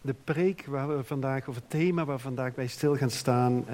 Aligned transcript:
De 0.00 0.14
preek 0.24 0.64
waar 0.66 0.96
we 0.96 1.04
vandaag, 1.04 1.48
of 1.48 1.54
het 1.54 1.70
thema 1.70 2.04
waar 2.04 2.18
vandaag 2.18 2.54
bij 2.54 2.66
stil 2.66 2.96
gaan 2.96 3.10
staan, 3.10 3.52
uh, 3.56 3.64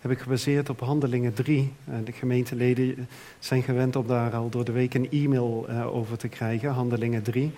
heb 0.00 0.10
ik 0.10 0.18
gebaseerd 0.18 0.68
op 0.68 0.80
Handelingen 0.80 1.34
3. 1.34 1.72
Uh, 1.88 1.94
de 2.04 2.12
gemeenteleden 2.12 3.08
zijn 3.38 3.62
gewend 3.62 3.96
om 3.96 4.06
daar 4.06 4.34
al 4.34 4.48
door 4.48 4.64
de 4.64 4.72
week 4.72 4.94
een 4.94 5.10
e-mail 5.10 5.66
uh, 5.68 5.94
over 5.94 6.18
te 6.18 6.28
krijgen, 6.28 6.70
Handelingen 6.70 7.22
3. 7.22 7.52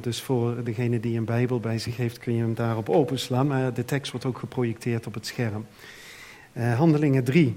dus 0.00 0.22
voor 0.22 0.64
degene 0.64 1.00
die 1.00 1.18
een 1.18 1.24
Bijbel 1.24 1.60
bij 1.60 1.78
zich 1.78 1.96
heeft, 1.96 2.18
kun 2.18 2.34
je 2.34 2.40
hem 2.40 2.54
daarop 2.54 2.88
openslaan. 2.88 3.46
Maar 3.46 3.74
de 3.74 3.84
tekst 3.84 4.12
wordt 4.12 4.26
ook 4.26 4.38
geprojecteerd 4.38 5.06
op 5.06 5.14
het 5.14 5.26
scherm. 5.26 5.66
Handelingen 6.52 7.24
3. 7.24 7.56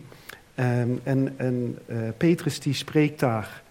en 0.56 1.34
en 1.38 1.78
Petrus 2.18 2.60
die 2.60 2.74
spreekt 2.74 3.20
daar 3.20 3.64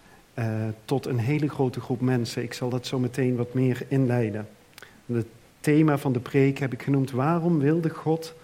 tot 0.84 1.06
een 1.06 1.18
hele 1.18 1.48
grote 1.48 1.80
groep 1.80 2.00
mensen. 2.00 2.42
Ik 2.42 2.52
zal 2.52 2.68
dat 2.68 2.86
zo 2.86 2.98
meteen 2.98 3.36
wat 3.36 3.54
meer 3.54 3.82
inleiden. 3.88 4.48
Het 5.06 5.26
thema 5.60 5.98
van 5.98 6.12
de 6.12 6.20
preek 6.20 6.58
heb 6.58 6.72
ik 6.72 6.82
genoemd: 6.82 7.10
Waarom 7.10 7.58
wilde 7.58 7.88
God 7.88 8.34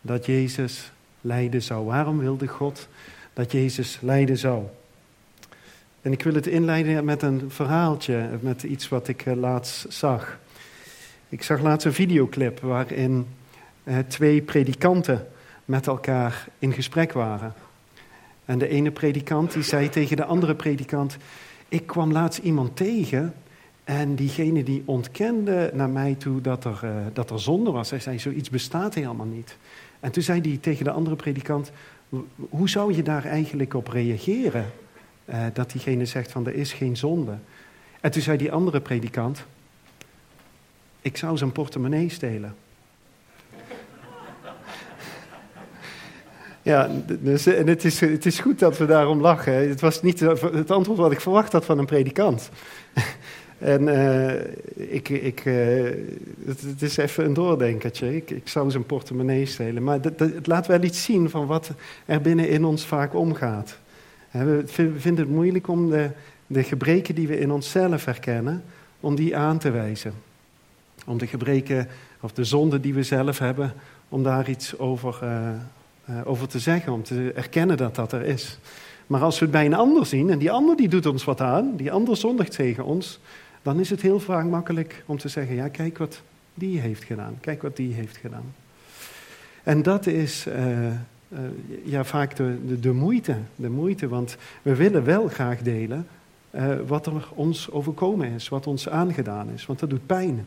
dat 0.00 0.26
Jezus 0.26 0.92
lijden 1.20 1.62
zou? 1.62 1.84
Waarom 1.84 2.18
wilde 2.18 2.46
God 2.46 2.88
dat 3.32 3.52
Jezus 3.52 3.98
lijden 4.00 4.38
zou? 4.38 4.64
En 6.02 6.12
ik 6.12 6.22
wil 6.22 6.34
het 6.34 6.46
inleiden 6.46 7.04
met 7.04 7.22
een 7.22 7.50
verhaaltje, 7.50 8.28
met 8.40 8.62
iets 8.62 8.88
wat 8.88 9.08
ik 9.08 9.26
eh, 9.26 9.36
laatst 9.36 9.86
zag. 9.88 10.38
Ik 11.28 11.42
zag 11.42 11.60
laatst 11.60 11.86
een 11.86 11.92
videoclip 11.92 12.60
waarin 12.60 13.26
eh, 13.84 13.98
twee 13.98 14.42
predikanten 14.42 15.26
met 15.64 15.86
elkaar 15.86 16.48
in 16.58 16.72
gesprek 16.72 17.12
waren. 17.12 17.54
En 18.44 18.58
de 18.58 18.68
ene 18.68 18.90
predikant 18.90 19.52
die 19.52 19.62
zei 19.62 19.88
tegen 19.88 20.16
de 20.16 20.24
andere 20.24 20.54
predikant: 20.54 21.16
Ik 21.68 21.86
kwam 21.86 22.12
laatst 22.12 22.38
iemand 22.38 22.76
tegen 22.76 23.34
en 23.90 24.14
diegene 24.14 24.62
die 24.62 24.82
ontkende 24.84 25.70
naar 25.74 25.88
mij 25.88 26.14
toe 26.14 26.40
dat 26.40 26.64
er, 26.64 26.80
uh, 26.84 26.90
dat 27.12 27.30
er 27.30 27.40
zonde 27.40 27.70
was. 27.70 27.90
Hij 27.90 28.00
zei, 28.00 28.18
zoiets 28.18 28.50
bestaat 28.50 28.94
helemaal 28.94 29.26
niet. 29.26 29.56
En 30.00 30.10
toen 30.10 30.22
zei 30.22 30.40
hij 30.40 30.58
tegen 30.60 30.84
de 30.84 30.90
andere 30.90 31.16
predikant, 31.16 31.72
hoe 32.36 32.68
zou 32.68 32.94
je 32.94 33.02
daar 33.02 33.24
eigenlijk 33.24 33.74
op 33.74 33.88
reageren? 33.88 34.66
Uh, 35.24 35.44
dat 35.52 35.70
diegene 35.70 36.04
zegt 36.04 36.32
van, 36.32 36.46
er 36.46 36.54
is 36.54 36.72
geen 36.72 36.96
zonde. 36.96 37.38
En 38.00 38.10
toen 38.10 38.22
zei 38.22 38.36
die 38.36 38.52
andere 38.52 38.80
predikant, 38.80 39.44
ik 41.00 41.16
zou 41.16 41.36
zijn 41.36 41.52
portemonnee 41.52 42.08
stelen. 42.08 42.54
Ja, 46.62 46.90
dus, 47.20 47.46
en 47.46 47.66
het 47.66 47.84
is, 47.84 48.00
het 48.00 48.26
is 48.26 48.38
goed 48.38 48.58
dat 48.58 48.78
we 48.78 48.86
daarom 48.86 49.20
lachen. 49.20 49.68
Het 49.68 49.80
was 49.80 50.02
niet 50.02 50.20
het 50.20 50.70
antwoord 50.70 50.98
wat 50.98 51.12
ik 51.12 51.20
verwacht 51.20 51.52
had 51.52 51.64
van 51.64 51.78
een 51.78 51.86
predikant. 51.86 52.50
En 53.60 53.82
uh, 53.82 54.32
ik, 54.94 55.08
ik, 55.08 55.44
uh, 55.44 55.90
het, 56.46 56.82
is 56.82 56.96
even 56.96 57.24
een 57.24 57.34
doordenkertje. 57.34 58.16
Ik, 58.16 58.30
ik 58.30 58.48
zou 58.48 58.70
zijn 58.70 58.86
portemonnee 58.86 59.46
stelen. 59.46 59.82
Maar 59.82 59.98
het 60.16 60.46
laat 60.46 60.66
wel 60.66 60.82
iets 60.82 61.04
zien 61.04 61.30
van 61.30 61.46
wat 61.46 61.70
er 62.04 62.20
binnen 62.20 62.48
in 62.48 62.64
ons 62.64 62.84
vaak 62.84 63.14
omgaat. 63.14 63.78
We 64.30 64.62
vinden 64.96 65.24
het 65.24 65.34
moeilijk 65.34 65.68
om 65.68 65.90
de, 65.90 66.10
de 66.46 66.62
gebreken 66.62 67.14
die 67.14 67.28
we 67.28 67.38
in 67.38 67.50
onszelf 67.50 68.04
herkennen, 68.04 68.62
om 69.00 69.14
die 69.14 69.36
aan 69.36 69.58
te 69.58 69.70
wijzen. 69.70 70.12
Om 71.06 71.18
de 71.18 71.26
gebreken 71.26 71.88
of 72.20 72.32
de 72.32 72.44
zonden 72.44 72.80
die 72.80 72.94
we 72.94 73.02
zelf 73.02 73.38
hebben, 73.38 73.72
om 74.08 74.22
daar 74.22 74.48
iets 74.48 74.78
over, 74.78 75.18
uh, 75.22 76.20
over 76.24 76.48
te 76.48 76.58
zeggen, 76.58 76.92
om 76.92 77.02
te 77.02 77.32
erkennen 77.34 77.76
dat 77.76 77.94
dat 77.94 78.12
er 78.12 78.22
is. 78.22 78.58
Maar 79.06 79.22
als 79.22 79.38
we 79.38 79.44
het 79.44 79.54
bij 79.54 79.66
een 79.66 79.74
ander 79.74 80.06
zien, 80.06 80.30
en 80.30 80.38
die 80.38 80.50
ander 80.50 80.76
die 80.76 80.88
doet 80.88 81.06
ons 81.06 81.24
wat 81.24 81.40
aan, 81.40 81.76
die 81.76 81.92
ander 81.92 82.16
zondigt 82.16 82.52
tegen 82.52 82.84
ons, 82.84 83.20
dan 83.62 83.80
is 83.80 83.90
het 83.90 84.00
heel 84.00 84.20
vaak 84.20 84.44
makkelijk 84.44 85.02
om 85.06 85.18
te 85.18 85.28
zeggen, 85.28 85.54
ja 85.54 85.68
kijk 85.68 85.98
wat 85.98 86.22
die 86.54 86.80
heeft 86.80 87.04
gedaan, 87.04 87.36
kijk 87.40 87.62
wat 87.62 87.76
die 87.76 87.92
heeft 87.92 88.16
gedaan. 88.16 88.54
En 89.62 89.82
dat 89.82 90.06
is 90.06 90.46
uh, 90.46 90.86
uh, 90.86 90.94
ja, 91.84 92.04
vaak 92.04 92.36
de, 92.36 92.80
de, 92.80 92.92
moeite, 92.92 93.36
de 93.56 93.70
moeite, 93.70 94.08
want 94.08 94.36
we 94.62 94.74
willen 94.74 95.04
wel 95.04 95.28
graag 95.28 95.62
delen 95.62 96.06
uh, 96.50 96.74
wat 96.86 97.06
er 97.06 97.28
ons 97.34 97.70
overkomen 97.70 98.30
is, 98.32 98.48
wat 98.48 98.66
ons 98.66 98.88
aangedaan 98.88 99.48
is, 99.54 99.66
want 99.66 99.78
dat 99.78 99.90
doet 99.90 100.06
pijn. 100.06 100.46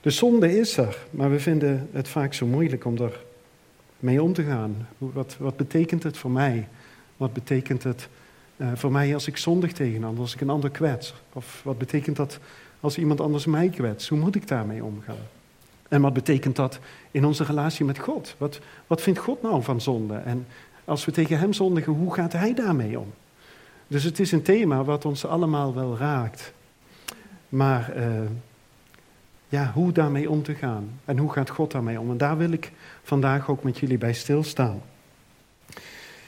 De 0.00 0.10
zonde 0.10 0.58
is 0.58 0.76
er, 0.76 0.98
maar 1.10 1.30
we 1.30 1.40
vinden 1.40 1.88
het 1.92 2.08
vaak 2.08 2.34
zo 2.34 2.46
moeilijk 2.46 2.84
om 2.84 2.96
er 2.96 3.20
mee 3.98 4.22
om 4.22 4.32
te 4.32 4.42
gaan. 4.42 4.88
Wat, 4.98 5.36
wat 5.38 5.56
betekent 5.56 6.02
het 6.02 6.16
voor 6.16 6.30
mij? 6.30 6.68
Wat 7.16 7.32
betekent 7.32 7.82
het 7.82 8.08
uh, 8.56 8.68
voor 8.74 8.92
mij 8.92 9.14
als 9.14 9.26
ik 9.26 9.36
zondig 9.36 9.72
tegen 9.72 10.04
ander, 10.04 10.20
als 10.20 10.34
ik 10.34 10.40
een 10.40 10.50
ander 10.50 10.70
kwets? 10.70 11.14
Of 11.32 11.60
wat 11.64 11.78
betekent 11.78 12.16
dat 12.16 12.38
als 12.80 12.98
iemand 12.98 13.20
anders 13.20 13.46
mij 13.46 13.68
kwetst? 13.68 14.08
Hoe 14.08 14.18
moet 14.18 14.34
ik 14.34 14.48
daarmee 14.48 14.84
omgaan? 14.84 15.16
En 15.88 16.00
wat 16.00 16.12
betekent 16.12 16.56
dat 16.56 16.78
in 17.10 17.24
onze 17.24 17.44
relatie 17.44 17.84
met 17.84 17.98
God? 17.98 18.34
Wat, 18.38 18.60
wat 18.86 19.00
vindt 19.00 19.18
God 19.18 19.42
nou 19.42 19.62
van 19.62 19.80
zonde? 19.80 20.14
En 20.14 20.46
als 20.84 21.04
we 21.04 21.12
tegen 21.12 21.38
Hem 21.38 21.52
zondigen, 21.52 21.92
hoe 21.92 22.14
gaat 22.14 22.32
Hij 22.32 22.54
daarmee 22.54 22.98
om? 22.98 23.12
Dus 23.86 24.04
het 24.04 24.20
is 24.20 24.32
een 24.32 24.42
thema 24.42 24.84
wat 24.84 25.04
ons 25.04 25.26
allemaal 25.26 25.74
wel 25.74 25.96
raakt. 25.96 26.52
Maar 27.48 27.96
uh, 27.96 28.04
ja, 29.48 29.70
hoe 29.74 29.92
daarmee 29.92 30.30
om 30.30 30.42
te 30.42 30.54
gaan? 30.54 31.00
En 31.04 31.18
hoe 31.18 31.32
gaat 31.32 31.50
God 31.50 31.70
daarmee 31.70 32.00
om? 32.00 32.10
En 32.10 32.16
daar 32.16 32.36
wil 32.36 32.52
ik 32.52 32.72
vandaag 33.02 33.50
ook 33.50 33.62
met 33.62 33.78
jullie 33.78 33.98
bij 33.98 34.12
stilstaan. 34.12 34.82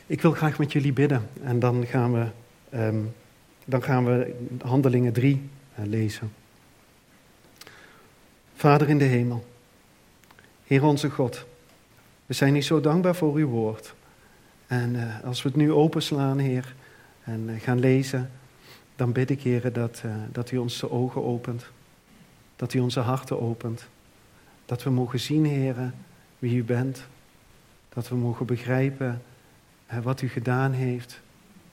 Ik 0.09 0.23
wil 0.23 0.33
graag 0.33 0.59
met 0.59 0.73
jullie 0.73 0.93
bidden 0.93 1.29
en 1.43 1.59
dan 1.59 1.87
gaan 1.87 2.13
we, 2.13 2.27
um, 2.79 3.15
dan 3.65 3.83
gaan 3.83 4.05
we 4.05 4.35
Handelingen 4.63 5.13
3 5.13 5.35
uh, 5.35 5.41
eh, 5.75 5.91
lezen. 5.91 6.33
Vader 8.55 8.89
in 8.89 8.99
de 8.99 9.05
hemel, 9.05 9.47
Heer 10.65 10.85
onze 10.85 11.11
God, 11.11 11.47
we 12.27 12.35
zijn 12.35 12.57
u 12.57 12.63
zo 12.63 12.81
dankbaar 12.81 13.15
voor 13.15 13.35
uw 13.35 13.49
woord. 13.49 13.95
En 14.67 14.95
uh, 14.95 15.25
als 15.25 15.43
we 15.43 15.49
het 15.49 15.59
nu 15.59 15.73
openslaan, 15.73 16.39
Heer, 16.39 16.75
en 17.23 17.49
uh, 17.49 17.61
gaan 17.61 17.79
lezen, 17.79 18.31
dan 18.97 19.13
bid 19.13 19.31
ik, 19.31 19.43
Heer, 19.43 19.73
dat, 19.73 20.03
dat 20.33 20.51
u 20.51 20.57
ons 20.57 20.81
de 20.81 20.91
ogen 20.91 21.25
opent. 21.25 21.67
Dat 22.57 22.75
u 22.75 22.79
onze 22.79 23.01
harten 23.01 23.41
opent. 23.41 23.89
Dat 24.67 24.83
we 24.83 24.91
mogen 24.91 25.21
zien, 25.21 25.45
Heer, 25.45 25.93
wie 26.39 26.57
u 26.57 26.65
bent. 26.65 27.07
Dat 27.89 28.09
we 28.09 28.15
mogen 28.15 28.47
begrijpen 28.47 29.23
wat 30.03 30.23
u 30.23 30.29
gedaan 30.29 30.73
heeft. 30.73 31.21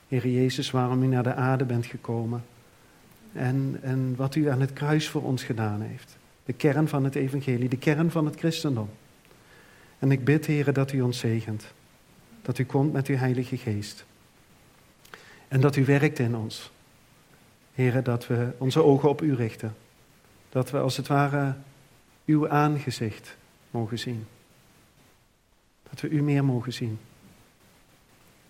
Heer 0.08 0.28
Jezus, 0.28 0.72
waarom 0.72 1.04
u 1.04 1.08
naar 1.08 1.24
de 1.24 1.34
aarde 1.34 1.66
bent 1.66 1.86
gekomen. 1.86 2.44
En, 3.34 3.80
en 3.82 4.16
wat 4.16 4.36
u 4.36 4.50
aan 4.50 4.62
het 4.62 4.74
kruis 4.74 5.10
voor 5.10 5.24
ons 5.24 5.44
gedaan 5.44 5.82
heeft. 5.82 6.18
De 6.46 6.54
kern 6.54 6.88
van 6.88 7.04
het 7.04 7.16
evangelie, 7.16 7.70
de 7.70 7.78
kern 7.78 8.12
van 8.12 8.26
het 8.26 8.36
christendom. 8.36 8.90
En 10.00 10.12
ik 10.12 10.24
bid, 10.24 10.46
Heer, 10.46 10.74
dat 10.74 10.92
u 10.92 11.02
ons 11.02 11.20
zegent. 11.20 11.66
Dat 12.42 12.58
u 12.58 12.66
komt 12.66 12.94
met 12.94 13.08
uw 13.08 13.16
Heilige 13.16 13.58
Geest. 13.58 14.06
En 15.48 15.62
dat 15.62 15.76
u 15.76 15.86
werkt 15.86 16.20
in 16.20 16.36
ons. 16.36 16.72
Heer, 17.74 18.04
dat 18.04 18.28
we 18.28 18.52
onze 18.58 18.84
ogen 18.84 19.10
op 19.10 19.22
u 19.22 19.36
richten. 19.36 19.76
Dat 20.50 20.72
we 20.72 20.80
als 20.80 20.98
het 20.98 21.08
ware 21.08 21.56
uw 22.26 22.50
aangezicht 22.50 23.36
mogen 23.72 24.00
zien. 24.00 24.26
Dat 25.90 26.02
we 26.02 26.10
u 26.10 26.22
meer 26.22 26.46
mogen 26.46 26.74
zien. 26.74 27.00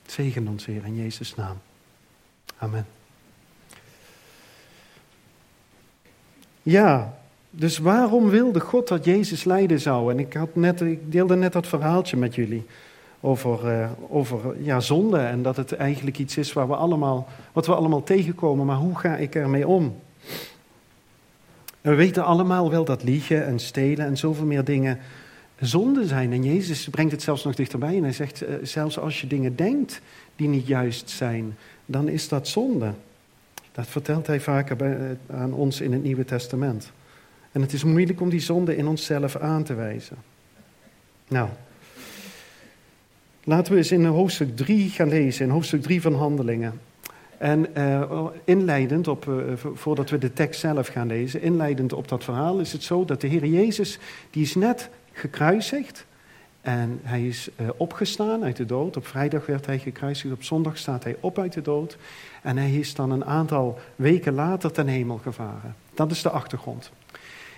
Zegen 0.06 0.48
ons, 0.48 0.66
Heer, 0.66 0.86
in 0.86 0.96
Jezus' 0.96 1.36
naam. 1.36 1.58
Amen. 2.58 2.86
Ja, 6.62 7.18
dus 7.50 7.78
waarom 7.78 8.30
wilde 8.30 8.60
God 8.60 8.88
dat 8.88 9.06
Jezus 9.06 9.44
lijden 9.44 9.80
zou? 9.80 10.12
En 10.12 10.20
ik, 10.20 10.34
had 10.34 10.56
net, 10.56 10.82
ik 10.82 11.12
deelde 11.12 11.36
net 11.36 11.54
dat 11.54 11.68
verhaaltje 11.68 12.18
met 12.18 12.36
jullie 12.36 12.66
over, 13.20 13.80
uh, 13.80 13.90
over 14.10 14.64
ja, 14.64 14.80
zonde 14.80 15.18
en 15.18 15.42
dat 15.42 15.56
het 15.56 15.74
eigenlijk 15.74 16.20
iets 16.20 16.38
is 16.38 16.54
waar 16.54 16.68
we 16.68 16.76
allemaal, 16.76 17.28
wat 17.54 17.66
we 17.66 17.76
allemaal 17.76 18.04
tegenkomen, 18.04 18.66
maar 18.66 18.78
hoe 18.78 19.00
ga 19.00 19.16
ik 19.16 19.36
ermee 19.36 19.68
om? 19.68 19.96
we 21.82 21.96
weten 21.96 22.26
allemaal 22.26 22.70
wel 22.70 22.86
dat 22.86 23.04
liegen 23.04 23.46
en 23.46 23.60
stelen 23.60 24.06
en 24.06 24.18
zoveel 24.18 24.46
meer 24.46 24.64
dingen 24.64 25.00
zonde 25.66 26.08
zijn. 26.08 26.32
En 26.32 26.44
Jezus 26.44 26.88
brengt 26.90 27.12
het 27.12 27.22
zelfs 27.22 27.44
nog 27.44 27.56
dichterbij 27.56 27.96
en 27.96 28.04
hij 28.04 28.14
zegt, 28.14 28.44
uh, 28.44 28.50
zelfs 28.62 29.00
als 29.00 29.22
je 29.22 29.28
dingen 29.28 29.56
denkt 29.56 30.02
die 30.36 30.48
niet 30.48 30.68
juist 30.68 31.10
zijn, 31.10 31.56
dan 31.86 32.08
is 32.10 32.28
dat 32.28 32.48
zonde. 32.48 32.94
Dat 33.72 33.88
vertelt 33.88 34.28
hij 34.28 34.40
vaker 34.40 34.76
bij, 34.76 34.98
uh, 34.98 35.40
aan 35.40 35.54
ons 35.54 35.82
in 35.82 35.94
het 35.94 36.04
Nieuwe 36.04 36.26
Testament. 36.26 36.92
En 37.52 37.62
het 37.62 37.74
is 37.74 37.84
moeilijk 37.84 38.22
om 38.22 38.30
die 38.30 38.40
zonde 38.40 38.76
in 38.76 38.88
onszelf 38.88 39.36
aan 39.36 39.64
te 39.64 39.74
wijzen. 39.74 40.18
Nou, 41.28 41.50
laten 43.44 43.72
we 43.72 43.78
eens 43.78 43.92
in 43.92 44.06
hoofdstuk 44.06 44.56
3 44.56 44.90
gaan 44.90 45.10
lezen, 45.10 45.46
in 45.46 45.52
hoofdstuk 45.52 45.82
3 45.82 46.02
van 46.02 46.16
Handelingen. 46.16 46.80
En 47.38 47.68
uh, 47.78 48.26
inleidend 48.44 49.08
op, 49.08 49.32
voordat 49.74 50.10
we 50.10 50.18
de 50.18 50.34
tekst 50.34 50.60
zelf 50.60 50.88
gaan 50.88 51.08
lezen, 51.08 51.42
inleidend 51.42 51.94
op 51.94 52.08
dat 52.08 52.24
verhaal 52.24 52.60
is 52.60 52.72
het 52.72 52.84
zo 52.84 53.06
dat 53.06 53.22
de 53.22 53.28
Heer 53.28 53.46
Jezus, 53.46 54.00
die 54.30 54.44
is 54.44 54.56
net 54.56 54.90
gekruisigd. 55.14 56.06
En 56.62 57.00
hij 57.04 57.28
is 57.28 57.50
uh, 57.62 57.70
opgestaan 57.78 58.44
uit 58.44 58.56
de 58.56 58.66
dood. 58.66 58.98
Op 58.98 59.08
vrijdag 59.08 59.46
werd 59.46 59.66
hij 59.66 59.80
gekruisigd. 59.80 60.34
Op 60.34 60.44
zondag 60.44 60.78
staat 60.78 61.04
hij 61.04 61.16
op 61.20 61.40
uit 61.40 61.54
de 61.54 61.62
dood. 61.62 61.98
En 62.42 62.58
hij 62.58 62.72
is 62.72 62.96
dan 62.96 63.12
een 63.12 63.26
aantal 63.26 63.80
weken 63.96 64.34
later 64.34 64.72
ten 64.72 64.88
hemel 64.88 65.18
gevaren. 65.18 65.76
Dat 65.94 66.12
is 66.12 66.22
de 66.22 66.30
achtergrond. 66.30 66.92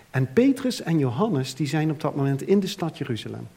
En 0.09 0.33
Petrus 0.33 0.81
en 0.81 0.99
Johannes 0.99 1.55
die 1.55 1.67
zijn 1.67 1.91
op 1.91 2.01
dat 2.01 2.15
moment 2.15 2.41
in 2.41 2.59
de 2.59 2.67
stad 2.67 2.97
Jeruzalem. 2.97 3.47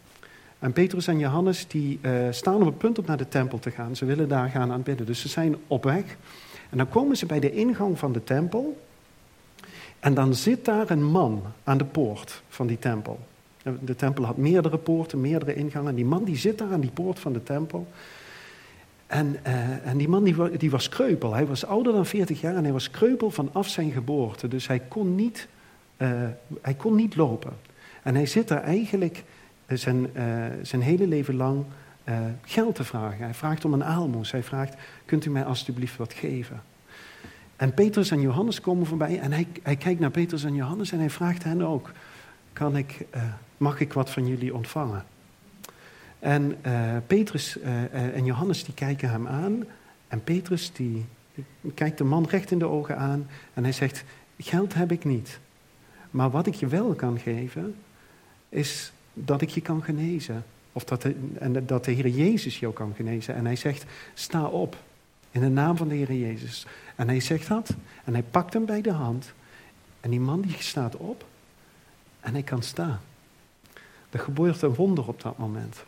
En 0.59 0.73
Petrus 0.73 1.06
en 1.06 1.19
Johannes 1.19 1.67
die 1.67 1.99
uh, 2.03 2.12
staan 2.31 2.61
op 2.61 2.67
het 2.67 2.79
punt 2.79 2.99
om 2.99 3.05
naar 3.06 3.17
de 3.17 3.29
tempel 3.29 3.59
te 3.59 3.71
gaan. 3.71 3.97
Ze 3.97 4.05
willen 4.05 4.29
daar 4.29 4.49
gaan 4.49 4.73
aanbidden. 4.73 5.06
Dus 5.06 5.21
ze 5.21 5.29
zijn 5.29 5.56
op 5.67 5.85
weg. 5.85 6.05
En 6.71 6.79
dan 6.79 6.89
komen 6.89 7.17
ze 7.17 7.27
bij 7.27 7.41
de 7.41 7.53
ingang 7.53 7.99
van 7.99 8.12
de 8.12 8.25
tempel. 8.25 8.81
En 10.00 10.15
dan 10.15 10.35
zit 10.35 10.65
daar 10.65 10.91
een 10.91 11.05
man 11.05 11.43
aan 11.65 11.79
de 11.79 11.85
poort 11.85 12.43
van 12.49 12.67
die 12.67 12.79
tempel. 12.79 13.19
De 13.81 13.97
tempel 13.97 14.25
had 14.25 14.37
meerdere 14.37 14.79
poorten, 14.79 15.20
meerdere 15.20 15.55
ingangen. 15.55 15.88
En 15.88 15.94
die 15.94 16.05
man 16.05 16.25
die 16.25 16.37
zit 16.37 16.59
daar 16.59 16.73
aan 16.73 16.81
die 16.81 16.91
poort 16.91 17.19
van 17.19 17.32
de 17.32 17.43
tempel. 17.43 17.87
En, 19.06 19.37
uh, 19.47 19.87
en 19.87 19.97
die 19.97 20.09
man 20.09 20.25
die, 20.25 20.56
die, 20.56 20.70
was 20.70 20.88
kreupel. 20.88 21.35
Hij 21.35 21.47
was 21.47 21.65
ouder 21.65 21.93
dan 21.93 22.06
40 22.06 22.41
jaar 22.41 22.56
en 22.56 22.62
hij 22.62 22.73
was 22.73 22.91
kreupel 22.91 23.31
vanaf 23.31 23.69
zijn 23.69 23.91
geboorte. 23.91 24.49
Dus 24.49 24.67
hij 24.67 24.79
kon 24.79 25.15
niet, 25.15 25.49
uh, 25.97 26.11
hij 26.61 26.75
kon 26.75 26.94
niet 26.94 27.17
lopen. 27.17 27.53
En 28.03 28.15
hij 28.15 28.26
zit 28.26 28.49
daar 28.49 28.62
eigenlijk 28.62 29.25
zijn, 29.67 30.11
uh, 30.17 30.23
zijn 30.62 30.82
hele 30.82 31.06
leven 31.06 31.37
lang 31.37 31.64
geld 32.44 32.75
te 32.75 32.85
vragen. 32.85 33.25
Hij 33.25 33.35
vraagt 33.35 33.64
om 33.64 33.73
een 33.73 33.85
aalmoes. 33.85 34.31
Hij 34.31 34.43
vraagt, 34.43 34.75
kunt 35.05 35.25
u 35.25 35.31
mij 35.31 35.44
alstublieft 35.44 35.97
wat 35.97 36.12
geven? 36.12 36.62
En 37.59 37.75
Petrus 37.75 38.11
en 38.11 38.21
Johannes 38.21 38.61
komen 38.61 38.87
voorbij 38.87 39.19
en 39.21 39.32
hij, 39.32 39.47
hij 39.62 39.76
kijkt 39.76 40.00
naar 40.00 40.11
Petrus 40.11 40.44
en 40.44 40.55
Johannes 40.55 40.93
en 40.93 40.99
hij 40.99 41.11
vraagt 41.11 41.44
hen 41.44 41.62
ook, 41.62 41.91
kan 42.59 42.77
ik, 42.77 43.07
mag 43.57 43.81
ik 43.81 43.93
wat 43.93 44.11
van 44.11 44.27
jullie 44.27 44.55
ontvangen? 44.55 45.05
En 46.19 46.57
uh, 46.67 46.97
Petrus 47.07 47.57
uh, 47.57 48.15
en 48.17 48.25
Johannes 48.25 48.65
die 48.65 48.75
kijken 48.75 49.11
hem 49.11 49.27
aan. 49.27 49.65
En 50.09 50.25
Petrus 50.25 50.73
die 50.73 51.05
kijkt 51.75 51.99
de 51.99 52.05
man 52.05 52.27
recht 52.31 52.51
in 52.51 52.59
de 52.59 52.67
ogen 52.67 52.97
aan. 52.97 53.27
En 53.55 53.63
hij 53.63 53.73
zegt, 53.73 54.05
geld 54.39 54.75
heb 54.75 54.93
ik 54.93 55.05
niet. 55.05 55.39
Maar 56.11 56.31
wat 56.31 56.47
ik 56.47 56.55
je 56.55 56.67
wel 56.67 56.95
kan 56.95 57.19
geven, 57.19 57.75
is 58.49 58.93
dat 59.15 59.41
ik 59.41 59.49
je 59.49 59.61
kan 59.61 59.83
genezen. 59.83 60.45
Of 60.73 60.85
dat 60.85 61.03
de, 61.03 61.15
en 61.39 61.67
dat 61.67 61.85
de 61.85 61.91
Heer 61.91 62.09
Jezus 62.09 62.59
jou 62.59 62.73
kan 62.73 62.93
genezen. 62.97 63.35
En 63.35 63.45
hij 63.45 63.57
zegt, 63.57 63.85
sta 64.15 64.45
op. 64.45 64.77
In 65.31 65.41
de 65.41 65.49
naam 65.49 65.77
van 65.77 65.89
de 65.89 65.95
Heer 65.95 66.13
Jezus. 66.13 66.67
En 66.97 67.09
hij 67.09 67.21
zegt 67.21 67.49
dat. 67.49 67.75
En 68.05 68.13
hij 68.13 68.23
pakt 68.23 68.53
hem 68.53 68.65
bij 68.65 68.81
de 68.81 68.93
hand. 68.93 69.33
En 70.01 70.11
die 70.11 70.21
man 70.21 70.41
die 70.41 70.57
staat 70.59 70.97
op. 70.97 71.27
En 72.20 72.32
hij 72.32 72.43
kan 72.43 72.62
staan. 72.62 73.00
Er 74.11 74.19
gebeurt 74.19 74.62
een 74.62 74.75
wonder 74.75 75.09
op 75.09 75.23
dat 75.23 75.38
moment. 75.38 75.85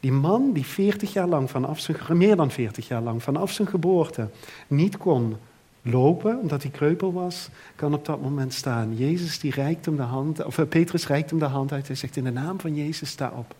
Die 0.00 0.12
man 0.12 0.52
die 0.52 0.66
40 0.66 1.12
jaar 1.12 1.26
lang, 1.26 1.50
vanaf 1.50 1.80
zijn, 1.80 2.16
meer 2.16 2.36
dan 2.36 2.50
40 2.50 2.88
jaar 2.88 3.02
lang, 3.02 3.22
vanaf 3.22 3.50
zijn 3.50 3.68
geboorte 3.68 4.28
niet 4.66 4.96
kon 4.96 5.36
lopen, 5.82 6.38
omdat 6.40 6.62
hij 6.62 6.70
kreupel 6.70 7.12
was, 7.12 7.48
kan 7.74 7.94
op 7.94 8.04
dat 8.04 8.22
moment 8.22 8.54
staan. 8.54 8.96
Jezus 8.96 9.38
die 9.38 9.52
reikt 9.52 9.84
hem 9.84 9.96
de 9.96 10.02
hand, 10.02 10.44
of 10.44 10.58
eh, 10.58 10.66
Petrus 10.68 11.06
reikt 11.06 11.30
hem 11.30 11.38
de 11.38 11.44
hand 11.44 11.72
uit. 11.72 11.86
Hij 11.86 11.96
zegt 11.96 12.16
in 12.16 12.24
de 12.24 12.32
naam 12.32 12.60
van 12.60 12.74
Jezus 12.74 13.10
sta 13.10 13.32
op. 13.36 13.54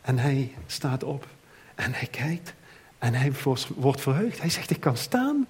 En 0.00 0.18
hij 0.18 0.54
staat 0.66 1.04
op 1.04 1.26
en 1.74 1.92
hij 1.92 2.06
kijkt 2.06 2.54
en 2.98 3.14
hij 3.14 3.32
wordt 3.76 4.00
verheugd. 4.00 4.40
Hij 4.40 4.50
zegt 4.50 4.70
ik 4.70 4.80
kan 4.80 4.96
staan. 4.96 5.46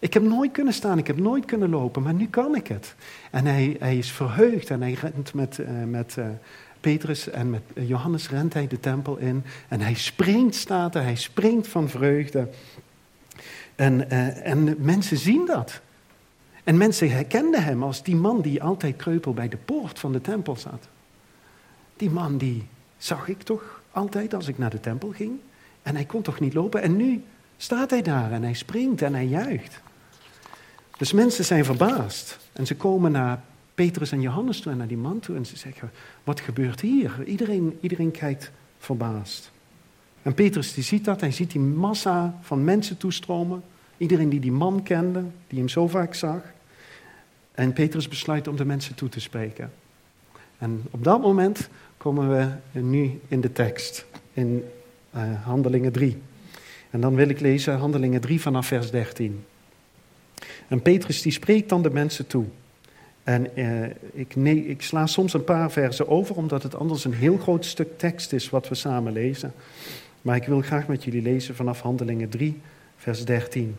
Ik 0.00 0.14
heb 0.14 0.22
nooit 0.22 0.52
kunnen 0.52 0.74
staan, 0.74 0.98
ik 0.98 1.06
heb 1.06 1.18
nooit 1.18 1.44
kunnen 1.44 1.70
lopen, 1.70 2.02
maar 2.02 2.14
nu 2.14 2.26
kan 2.26 2.54
ik 2.54 2.66
het. 2.66 2.94
En 3.30 3.46
hij, 3.46 3.76
hij 3.78 3.98
is 3.98 4.10
verheugd 4.10 4.70
en 4.70 4.80
hij 4.80 4.92
rent 4.92 5.34
met, 5.34 5.58
uh, 5.58 5.68
met 5.84 6.16
uh, 6.18 6.26
Petrus 6.80 7.30
en 7.30 7.50
met 7.50 7.62
Johannes 7.74 8.28
rent 8.28 8.54
hij 8.54 8.66
de 8.66 8.80
tempel 8.80 9.16
in 9.16 9.44
en 9.68 9.80
hij 9.80 9.94
springt, 9.94 10.54
staat 10.54 10.94
er, 10.94 11.02
hij 11.02 11.14
springt 11.14 11.68
van 11.68 11.88
vreugde. 11.88 12.48
En, 13.74 14.10
en 14.44 14.76
mensen 14.78 15.16
zien 15.16 15.46
dat. 15.46 15.80
En 16.64 16.76
mensen 16.76 17.10
herkenden 17.10 17.64
hem 17.64 17.82
als 17.82 18.02
die 18.02 18.16
man 18.16 18.40
die 18.40 18.62
altijd 18.62 18.96
kreupel 18.96 19.34
bij 19.34 19.48
de 19.48 19.56
poort 19.56 19.98
van 19.98 20.12
de 20.12 20.20
tempel 20.20 20.56
zat. 20.56 20.88
Die 21.96 22.10
man 22.10 22.38
die 22.38 22.66
zag 22.96 23.28
ik 23.28 23.42
toch 23.42 23.82
altijd 23.90 24.34
als 24.34 24.48
ik 24.48 24.58
naar 24.58 24.70
de 24.70 24.80
tempel 24.80 25.10
ging. 25.10 25.32
En 25.82 25.94
hij 25.94 26.04
kon 26.04 26.22
toch 26.22 26.40
niet 26.40 26.54
lopen. 26.54 26.82
En 26.82 26.96
nu 26.96 27.22
staat 27.56 27.90
hij 27.90 28.02
daar 28.02 28.32
en 28.32 28.42
hij 28.42 28.54
springt 28.54 29.02
en 29.02 29.14
hij 29.14 29.26
juicht. 29.26 29.80
Dus 31.00 31.12
mensen 31.12 31.44
zijn 31.44 31.64
verbaasd. 31.64 32.38
En 32.52 32.66
ze 32.66 32.76
komen 32.76 33.12
naar 33.12 33.42
Petrus 33.74 34.12
en 34.12 34.20
Johannes 34.20 34.60
toe 34.60 34.72
en 34.72 34.78
naar 34.78 34.86
die 34.86 34.96
man 34.96 35.20
toe 35.20 35.36
en 35.36 35.46
ze 35.46 35.56
zeggen, 35.56 35.90
wat 36.24 36.40
gebeurt 36.40 36.80
hier? 36.80 37.24
Iedereen, 37.24 37.78
iedereen 37.80 38.10
kijkt 38.10 38.50
verbaasd. 38.78 39.50
En 40.22 40.34
Petrus 40.34 40.74
die 40.74 40.84
ziet 40.84 41.04
dat, 41.04 41.20
hij 41.20 41.30
ziet 41.30 41.50
die 41.50 41.60
massa 41.60 42.38
van 42.40 42.64
mensen 42.64 42.96
toestromen. 42.96 43.62
Iedereen 43.96 44.28
die 44.28 44.40
die 44.40 44.52
man 44.52 44.82
kende, 44.82 45.24
die 45.48 45.58
hem 45.58 45.68
zo 45.68 45.88
vaak 45.88 46.14
zag. 46.14 46.42
En 47.52 47.72
Petrus 47.72 48.08
besluit 48.08 48.48
om 48.48 48.56
de 48.56 48.64
mensen 48.64 48.94
toe 48.94 49.08
te 49.08 49.20
spreken. 49.20 49.72
En 50.58 50.82
op 50.90 51.04
dat 51.04 51.20
moment 51.20 51.68
komen 51.96 52.28
we 52.28 52.80
nu 52.80 53.20
in 53.28 53.40
de 53.40 53.52
tekst, 53.52 54.06
in 54.32 54.64
uh, 55.14 55.44
Handelingen 55.44 55.92
3. 55.92 56.22
En 56.90 57.00
dan 57.00 57.14
wil 57.14 57.28
ik 57.28 57.40
lezen 57.40 57.78
Handelingen 57.78 58.20
3 58.20 58.40
vanaf 58.40 58.66
vers 58.66 58.90
13. 58.90 59.44
En 60.70 60.82
Petrus 60.82 61.22
die 61.22 61.32
spreekt 61.32 61.68
dan 61.68 61.82
de 61.82 61.90
mensen 61.90 62.26
toe. 62.26 62.44
En 63.22 63.56
eh, 63.56 63.90
ik, 64.12 64.36
nee, 64.36 64.66
ik 64.66 64.82
sla 64.82 65.06
soms 65.06 65.32
een 65.32 65.44
paar 65.44 65.70
versen 65.70 66.08
over, 66.08 66.36
omdat 66.36 66.62
het 66.62 66.74
anders 66.74 67.04
een 67.04 67.14
heel 67.14 67.36
groot 67.36 67.64
stuk 67.64 67.98
tekst 67.98 68.32
is 68.32 68.50
wat 68.50 68.68
we 68.68 68.74
samen 68.74 69.12
lezen. 69.12 69.52
Maar 70.22 70.36
ik 70.36 70.44
wil 70.44 70.60
graag 70.60 70.86
met 70.86 71.04
jullie 71.04 71.22
lezen 71.22 71.54
vanaf 71.54 71.80
Handelingen 71.80 72.28
3, 72.28 72.60
vers 72.96 73.24
13. 73.24 73.76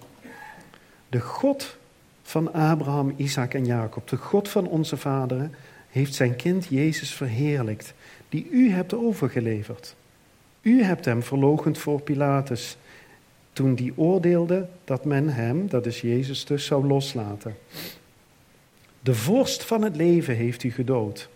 De 1.09 1.19
God 1.19 1.77
van 2.21 2.53
Abraham, 2.53 3.13
Isaac 3.17 3.53
en 3.53 3.65
Jacob, 3.65 4.09
de 4.09 4.17
God 4.17 4.49
van 4.49 4.67
onze 4.67 4.97
vaderen, 4.97 5.55
heeft 5.89 6.13
zijn 6.13 6.35
kind 6.35 6.65
Jezus 6.65 7.13
verheerlijkt, 7.13 7.93
die 8.29 8.47
u 8.49 8.71
hebt 8.71 8.93
overgeleverd. 8.93 9.95
U 10.61 10.83
hebt 10.83 11.05
hem 11.05 11.23
verlogend 11.23 11.77
voor 11.77 12.01
Pilatus, 12.01 12.77
toen 13.61 13.75
die 13.75 13.93
oordeelde 13.95 14.67
dat 14.83 15.05
men 15.05 15.29
hem, 15.29 15.69
dat 15.69 15.85
is 15.85 16.01
Jezus 16.01 16.45
dus, 16.45 16.65
zou 16.65 16.87
loslaten. 16.87 17.55
De 18.99 19.15
vorst 19.15 19.63
van 19.63 19.81
het 19.81 19.95
leven 19.95 20.35
heeft 20.35 20.63
u 20.63 20.71
gedood, 20.71 21.29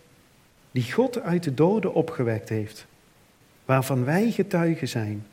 die 0.71 0.91
God 0.91 1.21
uit 1.21 1.43
de 1.43 1.53
doden 1.53 1.93
opgewekt 1.93 2.49
heeft, 2.49 2.85
waarvan 3.65 4.05
wij 4.05 4.31
getuigen 4.31 4.87
zijn. 4.87 5.25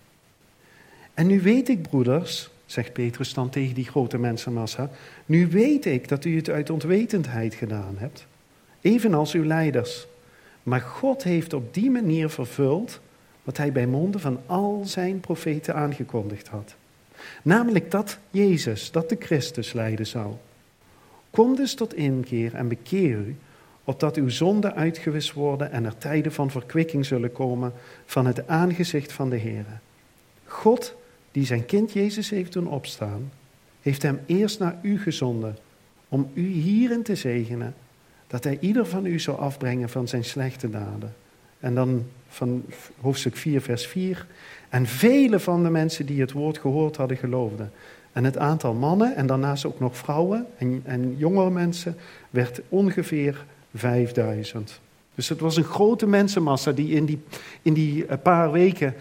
En 1.15 1.27
nu 1.27 1.41
weet 1.41 1.69
ik, 1.69 1.83
broeders, 1.83 2.51
zegt 2.67 2.93
Petrus 2.93 3.35
dan 3.35 3.49
tegen 3.49 3.75
die 3.75 3.89
grote 3.89 4.19
mensenmassa, 4.19 4.91
nu 5.27 5.49
weet 5.49 5.87
ik 5.87 6.09
dat 6.09 6.25
u 6.25 6.37
het 6.37 6.51
uit 6.51 6.71
ontwetendheid 6.71 7.55
gedaan 7.55 7.95
hebt, 7.99 8.27
evenals 8.81 9.33
uw 9.33 9.45
leiders. 9.45 10.07
Maar 10.63 10.81
God 10.81 11.23
heeft 11.23 11.53
op 11.53 11.75
die 11.75 11.91
manier 11.91 12.29
vervuld 12.29 13.01
wat 13.43 13.57
hij 13.57 13.73
bij 13.73 13.87
monden 13.87 14.21
van 14.21 14.41
al 14.47 14.83
zijn 14.85 15.21
profeten 15.21 15.75
aangekondigd 15.75 16.49
had. 16.49 16.75
Namelijk 17.43 17.91
dat 17.91 18.19
Jezus, 18.31 18.91
dat 18.91 19.09
de 19.09 19.17
Christus 19.19 19.73
lijden 19.73 20.07
zou. 20.07 20.35
Kom 21.31 21.57
dus 21.57 21.75
tot 21.75 21.95
inkeer 21.95 22.55
en 22.55 22.69
bekeer 22.69 23.17
u, 23.17 23.37
opdat 23.85 24.17
uw 24.17 24.29
zonden 24.29 24.75
uitgewist 24.75 25.33
worden 25.33 25.73
en 25.73 25.85
er 25.85 25.99
tijden 25.99 26.33
van 26.33 26.51
verkwikking 26.51 27.07
zullen 27.07 27.33
komen 27.33 27.73
van 28.07 28.27
het 28.27 28.49
aangezicht 28.49 29.13
van 29.13 29.31
de 29.31 29.37
Heer. 29.37 29.65
God, 30.45 30.95
die 31.33 31.47
zijn 31.47 31.67
kind 31.67 31.93
Jezus 31.93 32.31
heeft 32.31 32.53
doen 32.53 32.69
opstaan, 32.69 33.33
heeft 33.81 34.03
hem 34.03 34.21
eerst 34.27 34.59
naar 34.59 34.79
u 34.83 35.01
gezonden, 35.01 35.57
om 36.09 36.31
u 36.35 36.47
hierin 36.47 37.03
te 37.03 37.15
zegenen, 37.15 37.75
dat 38.27 38.45
hij 38.45 38.59
ieder 38.61 38.87
van 38.87 39.07
u 39.07 39.19
zou 39.19 39.39
afbrengen 39.39 39.89
van 39.89 40.09
zijn 40.09 40.25
slechte 40.25 40.71
daden. 40.71 41.15
En 41.61 41.75
dan 41.75 42.07
van 42.33 42.65
hoofdstuk 43.01 43.37
4, 43.37 43.61
vers 43.61 43.87
4. 43.87 44.27
En 44.69 44.87
vele 44.87 45.41
van 45.41 45.63
de 45.63 45.71
mensen 45.71 46.07
die 46.07 46.21
het 46.21 46.33
woord 46.33 46.59
gehoord 46.59 46.97
hadden, 46.97 47.17
geloofden. 47.17 47.73
En 48.13 48.25
het 48.25 48.39
aantal 48.39 48.75
mannen 48.75 49.17
en 49.17 49.27
daarnaast 49.27 49.65
ook 49.65 49.81
nog 49.81 49.97
vrouwen 49.97 50.47
en, 50.59 50.83
en 50.85 51.15
jongere 51.17 51.51
mensen 51.51 51.97
werd 52.31 52.61
ongeveer 52.69 53.45
5000. 53.75 54.81
Dus 55.15 55.29
het 55.29 55.41
was 55.41 55.57
een 55.57 55.65
grote 55.65 56.07
mensenmassa 56.07 56.73
die 56.73 56.89
in 56.89 57.05
die, 57.05 57.23
in 57.63 57.73
die 57.73 58.07
eh, 58.07 58.19
paar 58.23 58.53
weken 58.53 58.95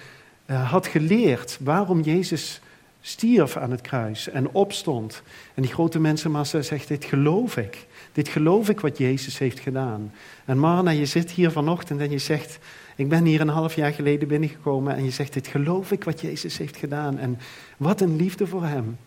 uh, 0.46 0.72
had 0.72 0.88
geleerd 0.88 1.58
waarom 1.62 2.02
Jezus 2.02 2.62
stierf 3.02 3.58
aan 3.58 3.72
het 3.72 3.82
kruis 3.82 4.30
en 4.30 4.52
opstond. 4.52 5.22
En 5.54 5.62
die 5.62 5.72
grote 5.72 6.00
mensenmassa 6.00 6.62
zegt, 6.62 6.88
dit 6.88 7.06
geloof 7.06 7.58
ik. 7.58 7.88
Dit 8.14 8.28
geloof 8.28 8.70
ik 8.70 8.80
wat 8.80 8.98
Jezus 8.98 9.38
heeft 9.38 9.60
gedaan. 9.60 10.12
En 10.46 10.58
Marna, 10.58 10.90
je 10.90 11.06
zit 11.06 11.32
hier 11.32 11.52
vanochtend 11.52 12.00
en 12.00 12.10
je 12.10 12.18
zegt, 12.18 12.60
ik 12.96 13.10
ben 13.10 13.26
hier 13.26 13.42
een 13.42 13.48
half 13.48 13.76
jaar 13.76 13.94
geleden 13.94 14.28
binnengekomen 14.28 14.96
en 14.96 15.04
je 15.04 15.12
zegt, 15.12 15.34
dit 15.34 15.48
geloof 15.48 15.92
ik 15.92 16.04
wat 16.04 16.22
Jezus 16.22 16.58
heeft 16.58 16.78
gedaan. 16.78 17.20
En 17.20 17.40
wat 17.78 18.02
een 18.02 18.16
liefde 18.16 18.48
voor 18.48 18.66
hem. 18.66 18.98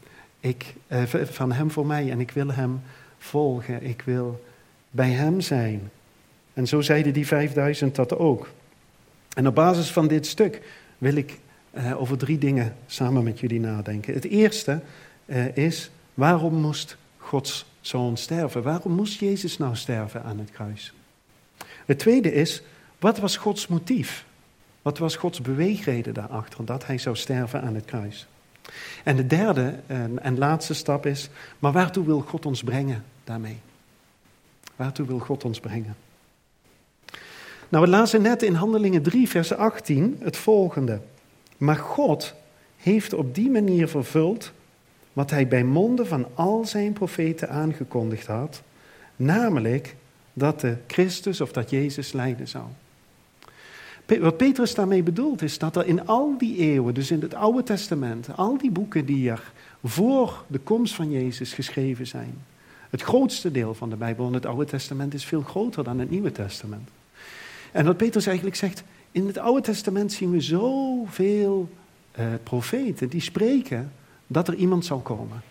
Ik, 0.41 0.75
eh, 0.87 1.03
van 1.25 1.53
hem 1.53 1.71
voor 1.71 1.87
mij 1.87 2.11
en 2.11 2.21
ik 2.21 2.31
wil 2.31 2.53
hem 2.53 2.81
volgen. 3.19 3.83
Ik 3.83 4.03
wil 4.05 4.45
bij 4.91 5.11
hem 5.11 5.41
zijn. 5.41 5.91
En 6.55 6.67
zo 6.67 6.81
zeiden 6.81 7.13
die 7.13 7.27
5000 7.27 7.95
dat 7.95 8.19
ook. 8.19 8.49
En 9.35 9.47
op 9.47 9.55
basis 9.55 9.91
van 9.91 10.09
dit 10.09 10.27
stuk 10.27 10.63
wil 10.99 11.15
ik 11.15 11.39
eh, 11.71 12.01
over 12.01 12.19
drie 12.19 12.39
dingen 12.39 12.77
samen 12.87 13.25
met 13.25 13.41
jullie 13.41 13.61
nadenken. 13.61 14.15
Het 14.15 14.25
eerste 14.25 14.81
eh, 15.27 15.57
is, 15.57 15.91
waarom 16.15 16.55
moest 16.55 16.97
Gods 17.35 17.65
zoon 17.81 18.17
sterven? 18.17 18.63
Waarom 18.63 18.93
moest 18.93 19.21
Jezus 19.21 19.59
nou 19.59 19.77
sterven 19.77 20.23
aan 20.23 20.39
het 20.39 20.51
kruis? 20.51 20.93
Het 21.87 21.99
tweede 21.99 22.33
is, 22.33 22.63
wat 22.99 23.19
was 23.19 23.37
Gods 23.37 23.67
motief? 23.67 24.25
Wat 24.83 24.99
was 24.99 25.17
Gods 25.17 25.41
beweegreden 25.41 26.15
daarachter 26.15 26.65
dat 26.65 26.87
hij 26.87 26.99
zou 26.99 27.17
sterven 27.17 27.63
aan 27.63 27.75
het 27.75 27.85
kruis? 27.85 28.27
En 29.05 29.17
de 29.17 29.27
derde 29.27 29.81
en, 29.87 30.39
laatste 30.39 30.75
stap 30.75 31.07
is, 31.07 31.29
maar 31.59 31.73
waartoe 31.73 32.05
wil 32.05 32.21
God 32.21 32.47
ons 32.47 32.63
brengen 32.63 33.05
daarmee? 33.25 33.59
Waartoe 34.77 35.07
wil 35.07 35.19
God 35.19 35.45
ons 35.45 35.61
brengen? 35.61 35.97
Nou, 37.69 37.85
we 37.85 37.91
lazen 37.91 38.23
net 38.23 38.43
in 38.43 38.55
Handelingen 38.55 39.03
3, 39.03 39.29
vers 39.29 39.55
18 39.55 40.17
het 40.21 40.37
volgende. 40.37 41.01
Maar 41.57 41.77
God 41.77 42.35
heeft 42.77 43.15
op 43.15 43.35
die 43.35 43.51
manier 43.51 43.89
vervuld 43.89 44.53
wat 45.15 45.31
hij 45.31 45.49
bij 45.49 45.65
monden 45.65 46.07
van 46.07 46.27
al 46.35 46.65
zijn 46.65 46.93
profeten 46.93 47.51
aangekondigd 47.51 48.27
had, 48.27 48.63
namelijk 49.17 49.97
dat 50.33 50.61
de 50.61 50.77
Christus 50.87 51.41
of 51.41 51.53
dat 51.53 51.71
Jezus 51.71 52.13
lijden 52.13 52.49
zou. 52.49 52.65
Wat 54.21 54.37
Petrus 54.37 54.75
daarmee 54.75 55.03
bedoelt 55.03 55.43
is 55.43 55.59
dat 55.59 55.77
er 55.77 55.87
in 55.87 56.07
al 56.07 56.39
die 56.39 56.57
eeuwen, 56.57 56.95
dus 56.95 57.11
in 57.11 57.21
het 57.21 57.35
Oude 57.35 57.63
Testament, 57.63 58.29
al 58.37 58.59
die 58.59 58.71
boeken 58.71 59.07
die 59.07 59.31
er 59.31 59.53
voor 59.85 60.45
de 60.47 60.59
komst 60.59 60.95
van 60.95 61.11
Jezus 61.11 61.53
geschreven 61.53 62.07
zijn, 62.07 62.35
het 62.91 63.03
grootste 63.03 63.51
deel 63.51 63.75
van 63.75 63.91
de 63.91 63.97
Bijbel 63.97 64.27
in 64.27 64.35
het 64.35 64.47
Oude 64.47 64.65
Testament 64.65 65.15
is 65.15 65.25
veel 65.25 65.43
groter 65.43 65.85
dan 65.85 65.99
het 65.99 66.11
Nieuwe 66.11 66.33
Testament. 66.33 66.89
En 67.73 67.85
wat 67.85 67.97
Petrus 67.97 68.27
eigenlijk 68.27 68.57
zegt, 68.57 68.83
in 69.11 69.27
het 69.27 69.39
Oude 69.39 69.61
Testament 69.61 70.13
zien 70.13 70.31
we 70.31 70.41
zoveel 70.41 71.69
uh, 72.19 72.27
profeten 72.43 73.09
die 73.09 73.21
spreken 73.21 73.93
dat 74.35 74.49
er 74.49 74.55
iemand 74.55 74.85
zal 74.85 74.99
komen. 74.99 75.43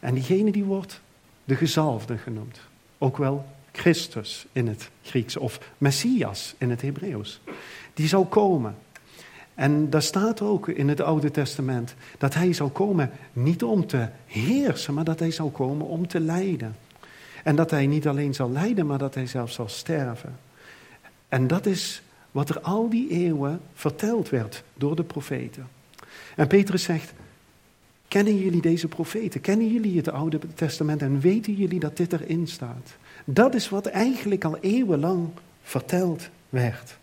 En 0.00 0.14
diegene 0.14 0.52
die 0.52 0.64
wordt 0.64 1.00
de 1.44 1.56
gezalfde 1.56 2.18
genoemd. 2.18 2.60
Ook 2.98 3.16
wel 3.16 3.44
Christus 3.72 4.46
in 4.52 4.66
het 4.66 4.90
Grieks 5.02 5.36
of 5.36 5.58
Messias 5.78 6.54
in 6.58 6.70
het 6.70 6.82
Hebreeuws. 6.82 7.40
Die 7.94 8.08
zal 8.08 8.24
komen. 8.24 8.76
En 9.54 9.90
daar 9.90 10.02
staat 10.02 10.40
ook 10.40 10.68
in 10.68 10.88
het 10.88 11.00
Oude 11.00 11.30
Testament 11.30 11.94
dat 12.18 12.34
hij 12.34 12.52
zal 12.52 12.68
komen 12.68 13.10
niet 13.32 13.62
om 13.62 13.86
te 13.86 14.08
heersen, 14.26 14.94
maar 14.94 15.04
dat 15.04 15.18
hij 15.18 15.30
zal 15.30 15.50
komen 15.50 15.86
om 15.86 16.06
te 16.06 16.20
lijden. 16.20 16.76
En 17.44 17.56
dat 17.56 17.70
hij 17.70 17.86
niet 17.86 18.08
alleen 18.08 18.34
zal 18.34 18.50
lijden, 18.50 18.86
maar 18.86 18.98
dat 18.98 19.14
hij 19.14 19.26
zelfs 19.26 19.54
zal 19.54 19.68
sterven. 19.68 20.38
En 21.28 21.46
dat 21.46 21.66
is 21.66 22.02
wat 22.30 22.48
er 22.48 22.60
al 22.60 22.88
die 22.88 23.10
eeuwen 23.10 23.60
verteld 23.74 24.28
werd 24.28 24.62
door 24.74 24.96
de 24.96 25.04
profeten. 25.04 25.68
En 26.36 26.46
Petrus 26.46 26.82
zegt, 26.82 27.12
kennen 28.14 28.38
jullie 28.38 28.60
deze 28.60 28.88
profeten? 28.88 29.40
Kennen 29.40 29.72
jullie 29.72 29.96
het 29.96 30.08
Oude 30.08 30.38
Testament 30.54 31.02
en 31.02 31.20
weten 31.20 31.54
jullie 31.54 31.80
dat 31.80 31.96
dit 31.96 32.12
erin 32.12 32.46
staat? 32.46 32.96
Dat 33.24 33.54
is 33.54 33.68
wat 33.68 33.86
eigenlijk 33.86 34.44
al 34.44 34.58
eeuwenlang 34.58 35.28
verteld 35.62 36.28
werd. 36.48 36.96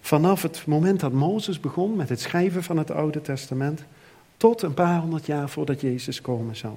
Vanaf 0.00 0.42
het 0.42 0.66
moment 0.66 1.00
dat 1.00 1.12
Mozes 1.12 1.60
begon 1.60 1.96
met 1.96 2.08
het 2.08 2.20
schrijven 2.20 2.62
van 2.62 2.76
het 2.76 2.90
Oude 2.90 3.20
Testament, 3.20 3.84
tot 4.36 4.62
een 4.62 4.74
paar 4.74 5.00
honderd 5.00 5.26
jaar 5.26 5.48
voordat 5.48 5.80
Jezus 5.80 6.20
komen 6.20 6.56
zou. 6.56 6.74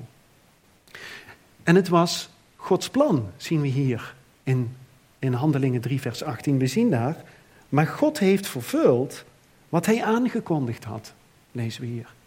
En 1.63 1.75
het 1.75 1.87
was 1.87 2.29
Gods 2.55 2.89
plan, 2.89 3.29
zien 3.37 3.61
we 3.61 3.67
hier 3.67 4.15
in, 4.43 4.75
in 5.19 5.33
Handelingen 5.33 5.81
3, 5.81 6.01
vers 6.01 6.23
18. 6.23 6.57
We 6.57 6.67
zien 6.67 6.89
daar, 6.89 7.23
maar 7.69 7.87
God 7.87 8.19
heeft 8.19 8.47
vervuld 8.47 9.23
wat 9.69 9.85
hij 9.85 10.03
aangekondigd 10.03 10.83
had, 10.83 11.13
lezen 11.51 11.81
we 11.81 11.87
hier. 11.87 12.19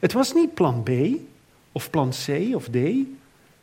Het 0.00 0.12
was 0.12 0.32
niet 0.32 0.54
plan 0.54 0.82
B 0.82 0.90
of 1.72 1.90
plan 1.90 2.10
C 2.10 2.54
of 2.54 2.68
D. 2.68 2.76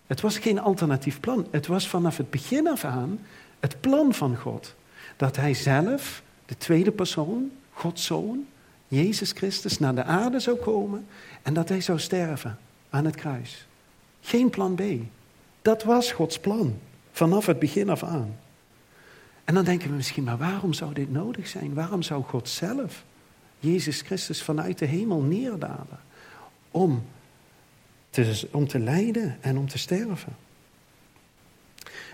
Het 0.07 0.21
was 0.21 0.38
geen 0.38 0.59
alternatief 0.59 1.19
plan. 1.19 1.47
Het 1.51 1.67
was 1.67 1.88
vanaf 1.88 2.17
het 2.17 2.29
begin 2.29 2.67
af 2.67 2.83
aan 2.83 3.19
het 3.59 3.81
plan 3.81 4.13
van 4.13 4.36
God. 4.36 4.75
Dat 5.15 5.36
hij 5.36 5.53
zelf, 5.53 6.21
de 6.45 6.57
tweede 6.57 6.91
persoon, 6.91 7.51
Gods 7.71 8.05
zoon, 8.05 8.45
Jezus 8.88 9.31
Christus, 9.31 9.79
naar 9.79 9.95
de 9.95 10.03
aarde 10.03 10.39
zou 10.39 10.57
komen 10.57 11.05
en 11.41 11.53
dat 11.53 11.69
hij 11.69 11.81
zou 11.81 12.00
sterven 12.00 12.57
aan 12.89 13.05
het 13.05 13.15
kruis. 13.15 13.67
Geen 14.21 14.50
plan 14.50 14.75
B. 14.75 14.81
Dat 15.62 15.83
was 15.83 16.12
Gods 16.12 16.39
plan, 16.39 16.79
vanaf 17.12 17.45
het 17.45 17.59
begin 17.59 17.89
af 17.89 18.03
aan. 18.03 18.38
En 19.43 19.53
dan 19.53 19.63
denken 19.63 19.89
we 19.89 19.95
misschien, 19.95 20.24
maar 20.24 20.38
waarom 20.38 20.74
zou 20.74 20.93
dit 20.93 21.12
nodig 21.12 21.47
zijn? 21.47 21.74
Waarom 21.74 22.01
zou 22.01 22.24
God 22.24 22.50
zelf, 22.50 23.03
Jezus 23.60 24.02
Christus, 24.02 24.44
vanuit 24.44 24.78
de 24.78 24.86
hemel 24.86 25.22
neerdalen 25.22 26.00
om 26.72 27.04
te, 28.10 28.48
om 28.52 28.68
te 28.68 28.80
lijden 28.80 29.38
en 29.42 29.58
om 29.58 29.68
te 29.68 29.78
sterven? 29.78 30.36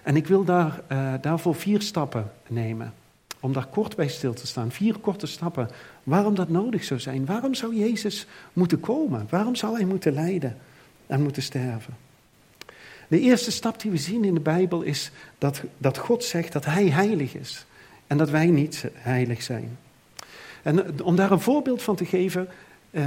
En 0.03 0.15
ik 0.15 0.27
wil 0.27 0.43
daar, 0.43 0.81
uh, 0.91 1.13
daarvoor 1.21 1.55
vier 1.55 1.81
stappen 1.81 2.31
nemen, 2.47 2.93
om 3.39 3.53
daar 3.53 3.67
kort 3.67 3.95
bij 3.95 4.07
stil 4.07 4.33
te 4.33 4.47
staan. 4.47 4.71
Vier 4.71 4.97
korte 4.97 5.27
stappen, 5.27 5.69
waarom 6.03 6.35
dat 6.35 6.49
nodig 6.49 6.83
zou 6.83 6.99
zijn. 6.99 7.25
Waarom 7.25 7.53
zou 7.53 7.75
Jezus 7.75 8.27
moeten 8.53 8.79
komen? 8.79 9.27
Waarom 9.29 9.55
zou 9.55 9.75
hij 9.75 9.85
moeten 9.85 10.13
lijden 10.13 10.57
en 11.07 11.21
moeten 11.21 11.43
sterven? 11.43 11.97
De 13.07 13.19
eerste 13.19 13.51
stap 13.51 13.81
die 13.81 13.91
we 13.91 13.97
zien 13.97 14.23
in 14.23 14.33
de 14.33 14.39
Bijbel 14.39 14.81
is 14.81 15.11
dat, 15.37 15.61
dat 15.77 15.97
God 15.97 16.23
zegt 16.23 16.53
dat 16.53 16.65
Hij 16.65 16.89
heilig 16.89 17.35
is 17.35 17.65
en 18.07 18.17
dat 18.17 18.29
wij 18.29 18.45
niet 18.45 18.85
heilig 18.93 19.41
zijn. 19.41 19.77
En 20.63 20.85
eh, 20.85 21.05
om 21.05 21.15
daar 21.15 21.31
een 21.31 21.39
voorbeeld 21.39 21.83
van 21.83 21.95
te 21.95 22.05
geven, 22.05 22.47
uh, 22.91 23.05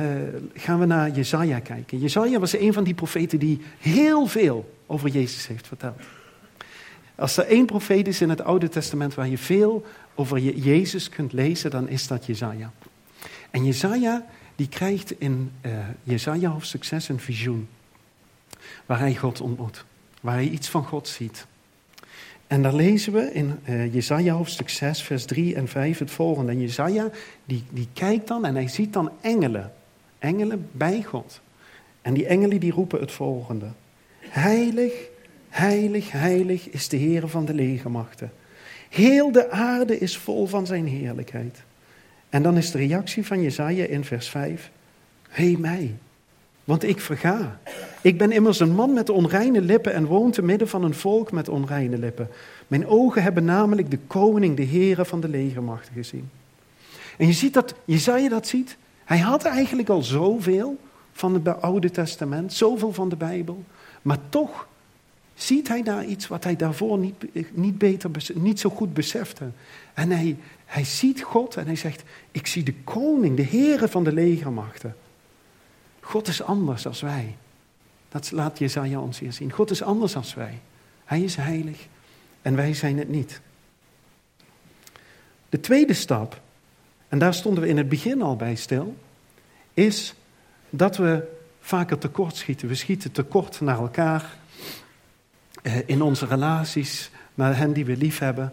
gaan 0.54 0.78
we 0.78 0.86
naar 0.86 1.10
Jezaja 1.10 1.58
kijken. 1.58 1.98
Jezaja 1.98 2.38
was 2.38 2.56
een 2.56 2.72
van 2.72 2.84
die 2.84 2.94
profeten 2.94 3.38
die 3.38 3.60
heel 3.78 4.26
veel 4.26 4.74
over 4.86 5.08
Jezus 5.08 5.46
heeft 5.46 5.66
verteld. 5.66 6.00
Als 7.14 7.36
er 7.36 7.46
één 7.46 7.66
profeet 7.66 8.08
is 8.08 8.20
in 8.20 8.28
het 8.28 8.42
Oude 8.42 8.68
Testament 8.68 9.14
waar 9.14 9.28
je 9.28 9.38
veel 9.38 9.86
over 10.14 10.38
Jezus 10.38 11.08
kunt 11.08 11.32
lezen, 11.32 11.70
dan 11.70 11.88
is 11.88 12.06
dat 12.06 12.26
Jezaja. 12.26 12.72
En 13.50 13.64
Jezaja 13.64 14.26
die 14.56 14.68
krijgt 14.68 15.20
in 15.20 15.50
uh, 15.62 15.72
Jezaja 16.02 16.50
hoofdstuk 16.50 16.84
6 16.84 17.08
een 17.08 17.20
visioen. 17.20 17.68
Waar 18.86 18.98
hij 18.98 19.14
God 19.14 19.40
ontmoet 19.40 19.84
waar 20.26 20.34
hij 20.34 20.48
iets 20.48 20.68
van 20.68 20.84
God 20.84 21.08
ziet. 21.08 21.46
En 22.46 22.62
daar 22.62 22.74
lezen 22.74 23.12
we 23.12 23.32
in 23.32 23.58
uh, 23.68 23.94
Jesaja 23.94 24.34
hoofdstuk 24.34 24.68
6, 24.68 25.02
vers 25.02 25.24
3 25.24 25.54
en 25.54 25.68
5 25.68 25.98
het 25.98 26.10
volgende. 26.10 26.52
En 26.52 26.60
Jesaja, 26.60 27.10
die, 27.44 27.64
die 27.70 27.88
kijkt 27.92 28.28
dan 28.28 28.44
en 28.44 28.54
hij 28.54 28.68
ziet 28.68 28.92
dan 28.92 29.10
engelen. 29.20 29.72
Engelen 30.18 30.68
bij 30.72 31.02
God. 31.02 31.40
En 32.02 32.14
die 32.14 32.26
engelen 32.26 32.60
die 32.60 32.72
roepen 32.72 33.00
het 33.00 33.12
volgende. 33.12 33.66
Heilig, 34.18 34.92
heilig, 35.48 36.10
heilig 36.12 36.68
is 36.68 36.88
de 36.88 36.96
Heer 36.96 37.28
van 37.28 37.44
de 37.44 37.54
legermachten. 37.54 38.32
Heel 38.88 39.32
de 39.32 39.50
aarde 39.50 39.98
is 39.98 40.16
vol 40.16 40.46
van 40.46 40.66
zijn 40.66 40.86
heerlijkheid. 40.86 41.62
En 42.28 42.42
dan 42.42 42.56
is 42.56 42.70
de 42.70 42.78
reactie 42.78 43.26
van 43.26 43.42
Jesaja 43.42 43.84
in 43.84 44.04
vers 44.04 44.28
5. 44.28 44.70
Hé 45.28 45.54
mij, 45.58 45.94
want 46.66 46.84
ik 46.84 47.00
verga. 47.00 47.60
Ik 48.02 48.18
ben 48.18 48.32
immers 48.32 48.60
een 48.60 48.74
man 48.74 48.92
met 48.92 49.10
onreine 49.10 49.60
lippen 49.60 49.92
en 49.94 50.06
woon 50.06 50.30
te 50.30 50.42
midden 50.42 50.68
van 50.68 50.84
een 50.84 50.94
volk 50.94 51.32
met 51.32 51.48
onreine 51.48 51.98
lippen. 51.98 52.28
Mijn 52.66 52.86
ogen 52.86 53.22
hebben 53.22 53.44
namelijk 53.44 53.90
de 53.90 53.98
koning, 54.06 54.56
de 54.56 54.66
Heere 54.66 55.04
van 55.04 55.20
de 55.20 55.28
legermachten 55.28 55.94
gezien. 55.94 56.30
En 57.18 57.26
je 57.26 57.32
ziet 57.32 57.54
dat, 57.54 57.74
Jezaja 57.84 58.28
dat 58.28 58.46
ziet. 58.46 58.76
Hij 59.04 59.18
had 59.18 59.44
eigenlijk 59.44 59.88
al 59.88 60.02
zoveel 60.02 60.78
van 61.12 61.34
het 61.34 61.62
Oude 61.62 61.90
Testament, 61.90 62.52
zoveel 62.52 62.92
van 62.92 63.08
de 63.08 63.16
Bijbel. 63.16 63.64
Maar 64.02 64.18
toch 64.28 64.68
ziet 65.34 65.68
hij 65.68 65.82
daar 65.82 66.04
iets 66.04 66.28
wat 66.28 66.44
hij 66.44 66.56
daarvoor 66.56 66.98
niet, 66.98 67.24
niet, 67.52 67.78
beter, 67.78 68.10
niet 68.34 68.60
zo 68.60 68.70
goed 68.70 68.94
besefte. 68.94 69.44
En 69.94 70.10
hij, 70.10 70.36
hij 70.64 70.84
ziet 70.84 71.22
God 71.22 71.56
en 71.56 71.66
hij 71.66 71.76
zegt, 71.76 72.02
ik 72.30 72.46
zie 72.46 72.62
de 72.62 72.74
koning, 72.84 73.36
de 73.36 73.44
Heere 73.44 73.88
van 73.88 74.04
de 74.04 74.12
legermachten. 74.12 74.96
God 76.06 76.28
is 76.28 76.42
anders 76.42 76.86
als 76.86 77.00
wij. 77.00 77.36
Dat 78.08 78.30
laat 78.30 78.58
Jezaja 78.58 79.00
ons 79.00 79.18
hier 79.18 79.32
zien. 79.32 79.52
God 79.52 79.70
is 79.70 79.82
anders 79.82 80.16
als 80.16 80.34
wij. 80.34 80.60
Hij 81.04 81.22
is 81.22 81.36
heilig 81.36 81.86
en 82.42 82.56
wij 82.56 82.74
zijn 82.74 82.98
het 82.98 83.08
niet. 83.08 83.40
De 85.48 85.60
tweede 85.60 85.92
stap, 85.92 86.40
en 87.08 87.18
daar 87.18 87.34
stonden 87.34 87.62
we 87.62 87.68
in 87.68 87.76
het 87.76 87.88
begin 87.88 88.22
al 88.22 88.36
bij 88.36 88.54
stil, 88.54 88.96
is 89.74 90.14
dat 90.70 90.96
we 90.96 91.36
vaker 91.60 91.98
tekort 91.98 92.36
schieten. 92.36 92.68
We 92.68 92.74
schieten 92.74 93.12
tekort 93.12 93.60
naar 93.60 93.78
elkaar, 93.78 94.36
eh, 95.62 95.88
in 95.88 96.02
onze 96.02 96.26
relaties, 96.26 97.10
naar 97.34 97.56
hen 97.56 97.72
die 97.72 97.84
we 97.84 97.96
lief 97.96 98.18
hebben. 98.18 98.52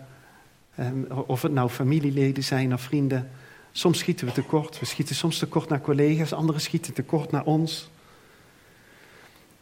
Eh, 0.75 0.87
of 1.25 1.41
het 1.41 1.51
nou 1.51 1.69
familieleden 1.69 2.43
zijn 2.43 2.73
of 2.73 2.81
vrienden. 2.81 3.29
Soms 3.75 3.99
schieten 3.99 4.27
we 4.27 4.33
tekort. 4.33 4.79
We 4.79 4.85
schieten 4.85 5.15
soms 5.15 5.37
tekort 5.37 5.69
naar 5.69 5.81
collega's, 5.81 6.33
anderen 6.33 6.61
schieten 6.61 6.93
tekort 6.93 7.31
naar 7.31 7.43
ons. 7.43 7.89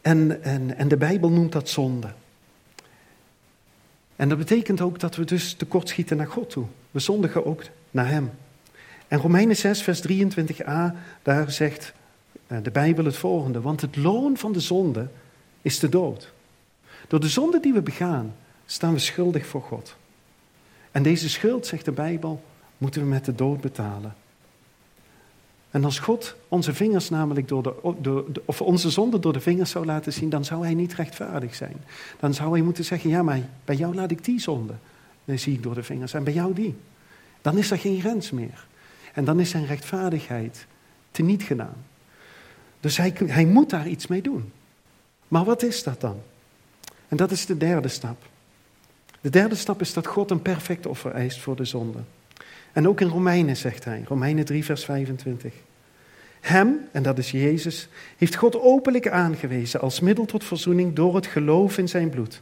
En, 0.02 0.44
en, 0.44 0.78
en 0.78 0.88
de 0.88 0.98
Bijbel 0.98 1.30
noemt 1.30 1.52
dat 1.52 1.70
zonde. 1.70 2.14
En 4.16 4.30
dat 4.30 4.38
betekent 4.38 4.82
ook 4.82 5.00
dat 5.00 5.16
we 5.16 5.26
dus 5.26 5.54
tekort 5.54 5.90
schieten 5.90 6.18
naar 6.18 6.28
God 6.28 6.50
toe. 6.50 6.66
We 6.92 7.00
zondigen 7.00 7.46
ook 7.46 7.64
naar 7.92 8.08
Hem. 8.08 8.32
En 9.08 9.20
Romeinen 9.20 9.56
6, 9.56 9.82
vers 9.82 10.08
23a, 10.08 10.96
daar 11.22 11.52
zegt 11.52 11.94
eh, 12.48 12.58
de 12.64 12.72
Bijbel 12.72 13.06
het 13.06 13.18
volgende. 13.18 13.62
Want 13.62 13.82
het 13.82 13.96
loon 13.96 14.38
van 14.38 14.52
de 14.52 14.60
zonde 14.60 15.08
is 15.62 15.80
de 15.80 15.90
dood. 15.90 16.32
Door 17.08 17.20
de 17.20 17.30
zonde 17.30 17.60
die 17.60 17.74
we 17.74 17.82
begaan, 17.82 18.36
staan 18.66 18.94
we 18.94 19.00
schuldig 19.00 19.46
voor 19.46 19.62
God. 19.62 19.96
En 20.92 21.04
deze 21.04 21.30
schuld, 21.30 21.66
zegt 21.66 21.86
de 21.86 21.92
Bijbel, 21.92 22.44
moeten 22.82 23.02
we 23.02 23.08
met 23.08 23.26
de 23.26 23.36
dood 23.36 23.62
betalen. 23.62 24.16
En 25.72 25.84
als 25.84 26.00
God 26.00 26.36
onze 26.48 26.74
vingers 26.74 27.10
namelijk 27.10 27.48
door 27.48 27.64
de, 28.02 28.42
of 28.46 28.62
onze 28.62 28.90
zonde 28.90 29.20
door 29.20 29.34
de 29.34 29.40
vingers 29.40 29.72
zou 29.72 29.86
laten 29.86 30.14
zien, 30.14 30.30
dan 30.30 30.46
zou 30.46 30.64
hij 30.64 30.74
niet 30.74 30.94
rechtvaardig 30.94 31.56
zijn. 31.56 31.76
Dan 32.20 32.34
zou 32.34 32.52
hij 32.52 32.62
moeten 32.62 32.86
zeggen, 32.86 33.10
ja, 33.10 33.24
maar 33.24 33.40
bij 33.66 33.76
jou 33.76 33.96
laat 33.96 34.12
ik 34.12 34.24
die 34.24 34.40
zonde. 34.40 34.74
Dan 35.26 35.40
zie 35.40 35.54
ik 35.54 35.64
door 35.64 35.74
de 35.74 35.84
vingers. 35.84 36.14
En 36.14 36.24
bij 36.24 36.34
jou 36.34 36.54
die. 36.54 36.76
Dan 37.42 37.58
is 37.58 37.72
er 37.72 37.78
geen 37.78 38.00
grens 38.00 38.32
meer. 38.32 38.66
En 39.14 39.26
dan 39.26 39.40
is 39.40 39.50
zijn 39.50 39.66
rechtvaardigheid 39.66 40.66
teniet 41.12 41.44
gedaan. 41.44 41.86
Dus 42.80 42.98
hij, 42.98 43.14
hij 43.26 43.46
moet 43.46 43.70
daar 43.70 43.88
iets 43.88 44.08
mee 44.08 44.22
doen. 44.22 44.52
Maar 45.28 45.44
wat 45.44 45.64
is 45.64 45.84
dat 45.84 46.02
dan? 46.02 46.22
En 47.08 47.18
dat 47.18 47.32
is 47.32 47.46
de 47.46 47.58
derde 47.58 47.88
stap. 47.88 48.18
De 49.22 49.30
derde 49.30 49.56
stap 49.56 49.82
is 49.82 49.94
dat 49.94 50.08
God 50.08 50.32
een 50.32 50.42
perfect 50.42 50.86
offer 50.86 51.12
eist 51.12 51.40
voor 51.40 51.56
de 51.56 51.66
zonde. 51.66 52.00
En 52.74 52.88
ook 52.88 53.02
in 53.02 53.08
Romeinen 53.08 53.58
zegt 53.58 53.86
hij, 53.86 54.04
Romeinen 54.08 54.46
3, 54.46 54.66
vers 54.66 54.86
25. 54.86 55.54
Hem, 56.40 56.88
en 56.92 57.04
dat 57.04 57.18
is 57.18 57.32
Jezus, 57.32 57.88
heeft 58.18 58.36
God 58.36 58.60
openlijk 58.60 59.08
aangewezen 59.08 59.82
als 59.82 60.00
middel 60.00 60.26
tot 60.26 60.44
verzoening 60.44 60.96
door 60.96 61.16
het 61.16 61.26
geloof 61.26 61.78
in 61.78 61.90
zijn 61.90 62.10
bloed. 62.10 62.42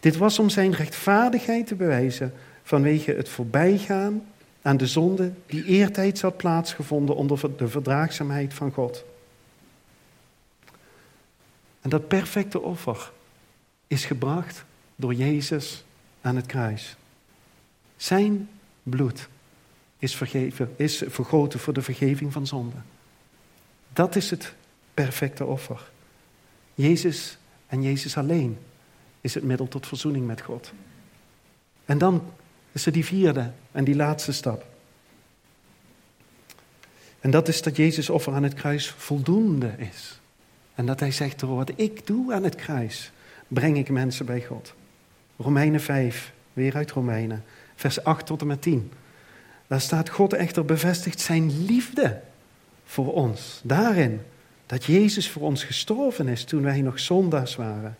Dit 0.00 0.16
was 0.16 0.38
om 0.38 0.48
zijn 0.48 0.72
rechtvaardigheid 0.72 1.66
te 1.66 1.74
bewijzen 1.74 2.32
vanwege 2.62 3.12
het 3.12 3.28
voorbijgaan 3.28 4.22
aan 4.62 4.76
de 4.76 4.86
zonde 4.86 5.32
die 5.46 5.64
eertijds 5.64 6.20
had 6.20 6.36
plaatsgevonden 6.36 7.16
onder 7.16 7.56
de 7.56 7.68
verdraagzaamheid 7.68 8.54
van 8.54 8.72
God. 8.72 9.04
En 11.80 11.90
dat 11.90 12.08
perfecte 12.08 12.60
offer 12.60 13.10
is 13.86 14.04
gebracht 14.04 14.64
door 14.96 15.14
Jezus 15.14 15.84
aan 16.20 16.36
het 16.36 16.46
kruis. 16.46 16.96
Zijn 17.96 18.48
bloed 18.82 19.28
is, 19.98 20.16
vergeven, 20.16 20.74
is 20.76 21.02
vergoten 21.06 21.60
voor 21.60 21.72
de 21.72 21.82
vergeving 21.82 22.32
van 22.32 22.46
zonde. 22.46 22.76
Dat 23.92 24.16
is 24.16 24.30
het 24.30 24.54
perfecte 24.94 25.44
offer. 25.44 25.90
Jezus 26.74 27.38
en 27.66 27.82
Jezus 27.82 28.16
alleen 28.16 28.58
is 29.20 29.34
het 29.34 29.44
middel 29.44 29.68
tot 29.68 29.86
verzoening 29.86 30.26
met 30.26 30.40
God. 30.40 30.72
En 31.84 31.98
dan 31.98 32.22
is 32.72 32.86
er 32.86 32.92
die 32.92 33.04
vierde 33.04 33.50
en 33.72 33.84
die 33.84 33.96
laatste 33.96 34.32
stap. 34.32 34.66
En 37.20 37.30
dat 37.30 37.48
is 37.48 37.62
dat 37.62 37.76
Jezus 37.76 38.10
offer 38.10 38.32
aan 38.32 38.42
het 38.42 38.54
kruis 38.54 38.90
voldoende 38.90 39.74
is. 39.78 40.20
En 40.74 40.86
dat 40.86 41.00
hij 41.00 41.10
zegt, 41.10 41.40
door 41.40 41.56
wat 41.56 41.72
ik 41.76 42.06
doe 42.06 42.34
aan 42.34 42.44
het 42.44 42.54
kruis, 42.54 43.12
breng 43.48 43.76
ik 43.76 43.90
mensen 43.90 44.26
bij 44.26 44.44
God. 44.44 44.74
Romeinen 45.36 45.80
5, 45.80 46.32
weer 46.52 46.74
uit 46.74 46.90
Romeinen, 46.90 47.44
vers 47.74 48.04
8 48.04 48.26
tot 48.26 48.40
en 48.40 48.46
met 48.46 48.62
10. 48.62 48.92
Daar 49.68 49.80
staat 49.80 50.08
God 50.08 50.32
echter 50.32 50.64
bevestigt 50.64 51.20
zijn 51.20 51.64
liefde 51.64 52.20
voor 52.84 53.12
ons. 53.12 53.60
Daarin 53.64 54.20
dat 54.66 54.84
Jezus 54.84 55.30
voor 55.30 55.42
ons 55.42 55.64
gestorven 55.64 56.28
is 56.28 56.44
toen 56.44 56.62
wij 56.62 56.80
nog 56.80 57.00
zondaars 57.00 57.56
waren. 57.56 57.96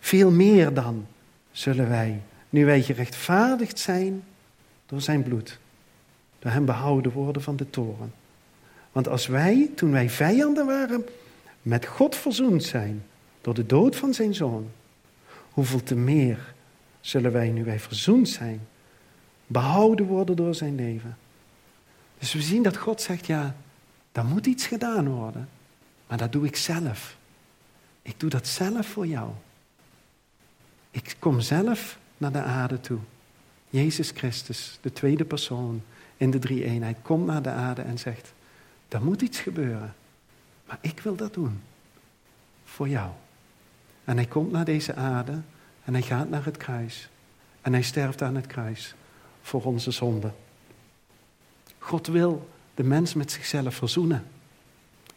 Veel 0.00 0.30
meer 0.30 0.74
dan 0.74 1.06
zullen 1.50 1.88
wij, 1.88 2.20
nu 2.50 2.64
wij 2.64 2.82
gerechtvaardigd 2.82 3.78
zijn 3.78 4.22
door 4.86 5.00
zijn 5.00 5.22
bloed, 5.22 5.58
door 6.38 6.50
hem 6.50 6.64
behouden 6.64 7.12
worden 7.12 7.42
van 7.42 7.56
de 7.56 7.70
toren. 7.70 8.12
Want 8.92 9.08
als 9.08 9.26
wij, 9.26 9.70
toen 9.74 9.92
wij 9.92 10.10
vijanden 10.10 10.66
waren, 10.66 11.04
met 11.62 11.86
God 11.86 12.16
verzoend 12.16 12.62
zijn 12.62 13.04
door 13.40 13.54
de 13.54 13.66
dood 13.66 13.96
van 13.96 14.14
zijn 14.14 14.34
zoon, 14.34 14.70
hoeveel 15.50 15.82
te 15.82 15.94
meer 15.94 16.54
zullen 17.00 17.32
wij, 17.32 17.50
nu 17.50 17.64
wij 17.64 17.80
verzoend 17.80 18.28
zijn, 18.28 18.60
behouden 19.52 20.06
worden 20.06 20.36
door 20.36 20.54
zijn 20.54 20.74
leven. 20.74 21.16
Dus 22.18 22.32
we 22.32 22.42
zien 22.42 22.62
dat 22.62 22.76
God 22.76 23.00
zegt, 23.00 23.26
ja, 23.26 23.56
er 24.12 24.24
moet 24.24 24.46
iets 24.46 24.66
gedaan 24.66 25.08
worden, 25.08 25.48
maar 26.06 26.18
dat 26.18 26.32
doe 26.32 26.46
ik 26.46 26.56
zelf. 26.56 27.16
Ik 28.02 28.20
doe 28.20 28.30
dat 28.30 28.46
zelf 28.46 28.86
voor 28.86 29.06
jou. 29.06 29.30
Ik 30.90 31.16
kom 31.18 31.40
zelf 31.40 31.98
naar 32.18 32.32
de 32.32 32.42
aarde 32.42 32.80
toe. 32.80 32.98
Jezus 33.70 34.10
Christus, 34.10 34.78
de 34.80 34.92
tweede 34.92 35.24
persoon 35.24 35.82
in 36.16 36.30
de 36.30 36.38
drie 36.38 36.64
eenheid, 36.64 36.96
komt 37.02 37.26
naar 37.26 37.42
de 37.42 37.50
aarde 37.50 37.82
en 37.82 37.98
zegt, 37.98 38.32
er 38.88 39.04
moet 39.04 39.22
iets 39.22 39.40
gebeuren, 39.40 39.94
maar 40.66 40.78
ik 40.80 41.00
wil 41.00 41.16
dat 41.16 41.34
doen 41.34 41.60
voor 42.64 42.88
jou. 42.88 43.10
En 44.04 44.16
hij 44.16 44.26
komt 44.26 44.52
naar 44.52 44.64
deze 44.64 44.94
aarde 44.94 45.40
en 45.84 45.92
hij 45.92 46.02
gaat 46.02 46.28
naar 46.28 46.44
het 46.44 46.56
kruis. 46.56 47.08
En 47.60 47.72
hij 47.72 47.82
sterft 47.82 48.22
aan 48.22 48.34
het 48.34 48.46
kruis 48.46 48.94
voor 49.42 49.64
onze 49.64 49.90
zonde. 49.90 50.30
God 51.78 52.06
wil 52.06 52.48
de 52.74 52.82
mens 52.84 53.14
met 53.14 53.30
zichzelf 53.30 53.74
verzoenen. 53.74 54.24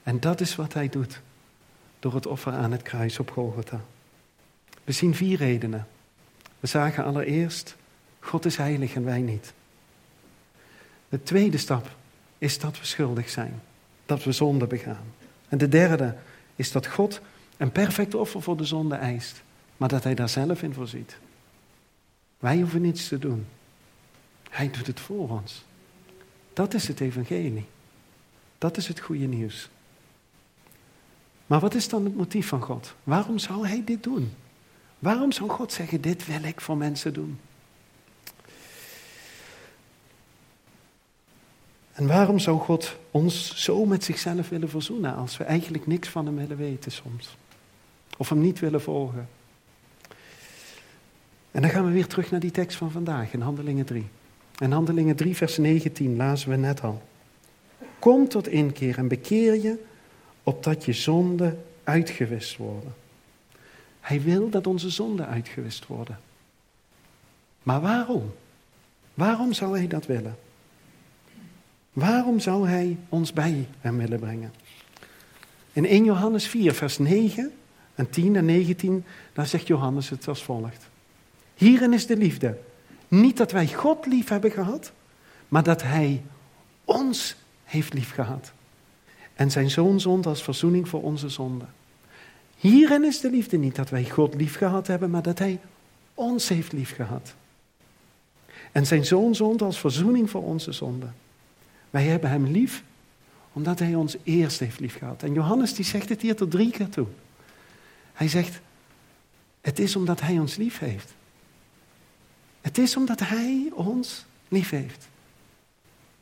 En 0.03 0.19
dat 0.19 0.41
is 0.41 0.55
wat 0.55 0.73
hij 0.73 0.89
doet 0.89 1.21
door 1.99 2.13
het 2.13 2.25
offer 2.25 2.53
aan 2.53 2.71
het 2.71 2.81
kruis 2.81 3.19
op 3.19 3.31
Golgotha. 3.31 3.81
We 4.83 4.91
zien 4.91 5.15
vier 5.15 5.37
redenen. 5.37 5.87
We 6.59 6.67
zagen 6.67 7.03
allereerst, 7.03 7.75
God 8.19 8.45
is 8.45 8.57
heilig 8.57 8.95
en 8.95 9.03
wij 9.03 9.21
niet. 9.21 9.53
De 11.09 11.23
tweede 11.23 11.57
stap 11.57 11.95
is 12.37 12.59
dat 12.59 12.79
we 12.79 12.85
schuldig 12.85 13.29
zijn, 13.29 13.61
dat 14.05 14.23
we 14.23 14.31
zonde 14.31 14.67
begaan. 14.67 15.13
En 15.49 15.57
de 15.57 15.69
derde 15.69 16.15
is 16.55 16.71
dat 16.71 16.87
God 16.87 17.21
een 17.57 17.71
perfect 17.71 18.15
offer 18.15 18.41
voor 18.41 18.57
de 18.57 18.65
zonde 18.65 18.95
eist, 18.95 19.43
maar 19.77 19.89
dat 19.89 20.03
hij 20.03 20.15
daar 20.15 20.29
zelf 20.29 20.63
in 20.63 20.73
voorziet. 20.73 21.17
Wij 22.39 22.57
hoeven 22.57 22.81
niets 22.81 23.07
te 23.07 23.19
doen. 23.19 23.45
Hij 24.55 24.69
doet 24.71 24.87
het 24.87 24.99
voor 24.99 25.29
ons. 25.29 25.63
Dat 26.53 26.73
is 26.73 26.87
het 26.87 26.99
evangelie. 26.99 27.65
Dat 28.57 28.77
is 28.77 28.87
het 28.87 28.99
goede 28.99 29.25
nieuws. 29.25 29.69
Maar 31.45 31.59
wat 31.59 31.73
is 31.73 31.89
dan 31.89 32.03
het 32.05 32.15
motief 32.15 32.47
van 32.47 32.61
God? 32.61 32.93
Waarom 33.03 33.39
zou 33.39 33.67
hij 33.67 33.83
dit 33.85 34.03
doen? 34.03 34.33
Waarom 34.99 35.31
zou 35.31 35.49
God 35.49 35.71
zeggen, 35.71 36.01
dit 36.01 36.25
wil 36.25 36.43
ik 36.43 36.61
voor 36.61 36.77
mensen 36.77 37.13
doen? 37.13 37.39
En 41.91 42.07
waarom 42.07 42.39
zou 42.39 42.59
God 42.59 42.95
ons 43.11 43.63
zo 43.63 43.85
met 43.85 44.03
zichzelf 44.03 44.49
willen 44.49 44.69
verzoenen 44.69 45.15
als 45.15 45.37
we 45.37 45.43
eigenlijk 45.43 45.87
niks 45.87 46.07
van 46.07 46.25
hem 46.25 46.35
willen 46.35 46.57
weten 46.57 46.91
soms? 46.91 47.37
Of 48.17 48.29
hem 48.29 48.39
niet 48.39 48.59
willen 48.59 48.81
volgen? 48.81 49.29
En 51.51 51.61
dan 51.61 51.69
gaan 51.69 51.85
we 51.85 51.91
weer 51.91 52.07
terug 52.07 52.31
naar 52.31 52.39
die 52.39 52.51
tekst 52.51 52.77
van 52.77 52.91
vandaag 52.91 53.33
in 53.33 53.41
Handelingen 53.41 53.85
3. 53.85 54.07
En 54.57 54.71
Handelingen 54.71 55.15
3, 55.15 55.35
vers 55.35 55.57
19 55.57 56.15
lazen 56.15 56.49
we 56.49 56.55
net 56.55 56.81
al. 56.81 57.01
Kom 57.99 58.27
tot 58.27 58.47
inkeer 58.47 58.97
en 58.97 59.07
bekeer 59.07 59.61
je, 59.61 59.83
opdat 60.43 60.85
je 60.85 60.93
zonden 60.93 61.63
uitgewist 61.83 62.57
worden. 62.57 62.93
Hij 63.99 64.21
wil 64.21 64.49
dat 64.49 64.67
onze 64.67 64.89
zonden 64.89 65.27
uitgewist 65.27 65.87
worden. 65.87 66.19
Maar 67.63 67.81
waarom? 67.81 68.33
Waarom 69.13 69.53
zou 69.53 69.77
hij 69.77 69.87
dat 69.87 70.05
willen? 70.05 70.37
Waarom 71.93 72.39
zou 72.39 72.67
hij 72.67 72.97
ons 73.09 73.33
bij 73.33 73.67
hem 73.79 73.97
willen 73.97 74.19
brengen? 74.19 74.53
In 75.73 75.85
1 75.85 76.03
Johannes 76.03 76.47
4, 76.47 76.73
vers 76.73 76.97
9 76.97 77.51
en 77.95 78.09
10 78.09 78.35
en 78.35 78.45
19, 78.45 79.05
daar 79.33 79.47
zegt 79.47 79.67
Johannes 79.67 80.09
het 80.09 80.27
als 80.27 80.43
volgt. 80.43 80.89
Hierin 81.55 81.93
is 81.93 82.05
de 82.05 82.17
liefde. 82.17 82.57
Niet 83.07 83.37
dat 83.37 83.51
wij 83.51 83.67
God 83.67 84.05
lief 84.05 84.27
hebben 84.29 84.51
gehad, 84.51 84.91
maar 85.47 85.63
dat 85.63 85.81
Hij 85.81 86.23
ons 86.85 87.35
heeft 87.63 87.93
lief 87.93 88.11
gehad. 88.11 88.51
En 89.33 89.51
zijn 89.51 89.69
zoon 89.69 89.99
zond 89.99 90.25
als 90.25 90.43
verzoening 90.43 90.89
voor 90.89 91.01
onze 91.01 91.29
zonden. 91.29 91.69
Hierin 92.57 93.03
is 93.03 93.19
de 93.19 93.29
liefde 93.29 93.57
niet 93.57 93.75
dat 93.75 93.89
wij 93.89 94.09
God 94.09 94.35
lief 94.35 94.57
gehad 94.57 94.87
hebben, 94.87 95.09
maar 95.09 95.21
dat 95.21 95.39
Hij 95.39 95.59
ons 96.13 96.47
heeft 96.47 96.71
lief 96.71 96.95
gehad. 96.95 97.35
En 98.71 98.85
zijn 98.85 99.05
zoon 99.05 99.35
zond 99.35 99.61
als 99.61 99.79
verzoening 99.79 100.29
voor 100.29 100.43
onze 100.43 100.71
zonden. 100.71 101.15
Wij 101.89 102.03
hebben 102.03 102.29
Hem 102.29 102.45
lief 102.45 102.83
omdat 103.53 103.79
Hij 103.79 103.95
ons 103.95 104.15
eerst 104.23 104.59
heeft 104.59 104.79
lief 104.79 104.97
gehad. 104.97 105.23
En 105.23 105.33
Johannes 105.33 105.73
die 105.73 105.85
zegt 105.85 106.09
het 106.09 106.21
hier 106.21 106.35
tot 106.35 106.51
drie 106.51 106.71
keer 106.71 106.89
toe. 106.89 107.07
Hij 108.13 108.27
zegt, 108.27 108.59
het 109.61 109.79
is 109.79 109.95
omdat 109.95 110.21
Hij 110.21 110.39
ons 110.39 110.55
lief 110.55 110.79
heeft. 110.79 111.13
Het 112.65 112.77
is 112.77 112.95
omdat 112.95 113.19
Hij 113.19 113.71
ons 113.73 114.25
lief 114.47 114.69
heeft. 114.69 115.07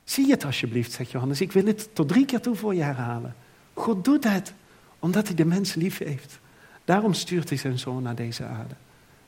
Zie 0.03 0.31
het 0.31 0.45
alsjeblieft, 0.45 0.91
zegt 0.91 1.11
Johannes. 1.11 1.41
Ik 1.41 1.51
wil 1.51 1.65
het 1.65 1.95
tot 1.95 2.07
drie 2.07 2.25
keer 2.25 2.41
toe 2.41 2.55
voor 2.55 2.75
je 2.75 2.81
herhalen. 2.81 3.35
God 3.73 4.05
doet 4.05 4.23
het 4.23 4.53
omdat 4.99 5.27
hij 5.27 5.35
de 5.35 5.45
mens 5.45 5.73
lief 5.73 5.97
heeft. 5.97 6.39
Daarom 6.85 7.13
stuurt 7.13 7.49
hij 7.49 7.57
zijn 7.57 7.79
zoon 7.79 8.03
naar 8.03 8.15
deze 8.15 8.43
aarde. 8.43 8.75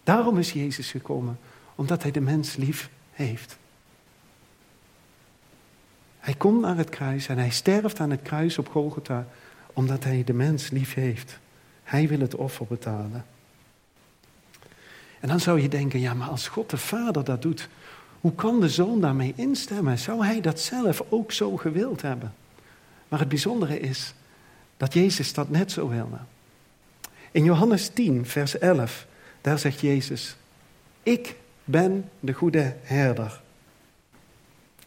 Daarom 0.03 0.37
is 0.37 0.51
Jezus 0.51 0.91
gekomen, 0.91 1.39
omdat 1.75 2.01
hij 2.01 2.11
de 2.11 2.21
mens 2.21 2.55
lief 2.55 2.89
heeft. 3.11 3.57
Hij 6.19 6.33
komt 6.33 6.61
naar 6.61 6.77
het 6.77 6.89
kruis 6.89 7.27
en 7.27 7.37
hij 7.37 7.49
sterft 7.49 7.99
aan 7.99 8.11
het 8.11 8.21
kruis 8.21 8.57
op 8.57 8.69
Golgotha, 8.69 9.27
omdat 9.73 10.03
hij 10.03 10.23
de 10.23 10.33
mens 10.33 10.69
lief 10.69 10.93
heeft. 10.93 11.39
Hij 11.83 12.07
wil 12.07 12.19
het 12.19 12.35
offer 12.35 12.65
betalen. 12.65 13.25
En 15.19 15.27
dan 15.27 15.39
zou 15.39 15.61
je 15.61 15.67
denken, 15.67 15.99
ja, 15.99 16.13
maar 16.13 16.29
als 16.29 16.47
God 16.47 16.69
de 16.69 16.77
Vader 16.77 17.23
dat 17.23 17.41
doet, 17.41 17.69
hoe 18.21 18.35
kan 18.35 18.59
de 18.59 18.69
Zoon 18.69 19.01
daarmee 19.01 19.33
instemmen? 19.35 19.99
Zou 19.99 20.25
hij 20.25 20.41
dat 20.41 20.59
zelf 20.59 21.03
ook 21.09 21.31
zo 21.31 21.57
gewild 21.57 22.01
hebben? 22.01 22.33
Maar 23.07 23.19
het 23.19 23.29
bijzondere 23.29 23.79
is 23.79 24.13
dat 24.77 24.93
Jezus 24.93 25.33
dat 25.33 25.49
net 25.49 25.71
zo 25.71 25.89
wilde. 25.89 26.17
In 27.31 27.43
Johannes 27.43 27.89
10, 27.89 28.25
vers 28.25 28.57
11, 28.57 29.05
daar 29.41 29.59
zegt 29.59 29.79
Jezus, 29.79 30.35
ik 31.03 31.35
ben 31.63 32.09
de 32.19 32.33
goede 32.33 32.75
herder. 32.81 33.41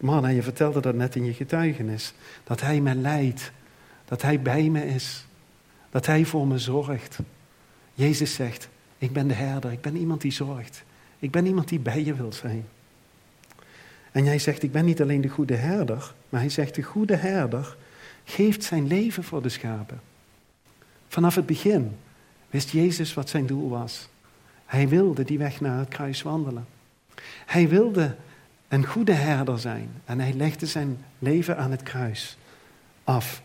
Man, 0.00 0.34
je 0.34 0.42
vertelde 0.42 0.80
dat 0.80 0.94
net 0.94 1.14
in 1.16 1.24
je 1.24 1.32
getuigenis. 1.32 2.12
Dat 2.44 2.60
hij 2.60 2.80
me 2.80 2.94
leidt. 2.94 3.52
Dat 4.04 4.22
hij 4.22 4.40
bij 4.40 4.68
me 4.68 4.86
is. 4.86 5.26
Dat 5.90 6.06
hij 6.06 6.24
voor 6.24 6.46
me 6.46 6.58
zorgt. 6.58 7.18
Jezus 7.94 8.34
zegt, 8.34 8.68
ik 8.98 9.12
ben 9.12 9.28
de 9.28 9.34
herder. 9.34 9.72
Ik 9.72 9.80
ben 9.80 9.96
iemand 9.96 10.20
die 10.20 10.32
zorgt. 10.32 10.84
Ik 11.18 11.30
ben 11.30 11.46
iemand 11.46 11.68
die 11.68 11.78
bij 11.78 12.04
je 12.04 12.14
wil 12.14 12.32
zijn. 12.32 12.64
En 14.12 14.24
jij 14.24 14.38
zegt, 14.38 14.62
ik 14.62 14.72
ben 14.72 14.84
niet 14.84 15.02
alleen 15.02 15.20
de 15.20 15.28
goede 15.28 15.54
herder. 15.54 16.14
Maar 16.28 16.40
hij 16.40 16.50
zegt, 16.50 16.74
de 16.74 16.82
goede 16.82 17.16
herder 17.16 17.76
geeft 18.24 18.64
zijn 18.64 18.86
leven 18.86 19.24
voor 19.24 19.42
de 19.42 19.48
schapen. 19.48 20.00
Vanaf 21.08 21.34
het 21.34 21.46
begin 21.46 21.96
wist 22.50 22.70
Jezus 22.70 23.14
wat 23.14 23.28
zijn 23.28 23.46
doel 23.46 23.68
was. 23.68 24.08
Hij 24.66 24.88
wilde 24.88 25.24
die 25.24 25.38
weg 25.38 25.60
naar 25.60 25.78
het 25.78 25.88
kruis 25.88 26.22
wandelen. 26.22 26.66
Hij 27.46 27.68
wilde 27.68 28.16
een 28.68 28.86
goede 28.86 29.12
herder 29.12 29.58
zijn 29.58 29.88
en 30.04 30.20
hij 30.20 30.32
legde 30.32 30.66
zijn 30.66 31.04
leven 31.18 31.56
aan 31.56 31.70
het 31.70 31.82
kruis 31.82 32.38
af 33.04 33.42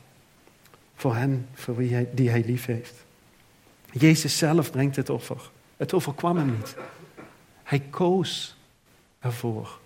voor 0.95 1.15
hen 1.15 1.47
voor 1.53 1.75
wie 1.75 1.93
hij, 1.93 2.09
die 2.13 2.29
hij 2.29 2.43
lief 2.45 2.65
heeft. 2.65 3.05
Jezus 3.93 4.37
zelf 4.37 4.71
brengt 4.71 4.95
het 4.95 5.09
offer. 5.09 5.49
Het 5.77 5.93
offer 5.93 6.13
kwam 6.13 6.37
hem 6.37 6.51
niet. 6.57 6.75
Hij 7.63 7.79
koos 7.79 8.55
ervoor 9.19 9.79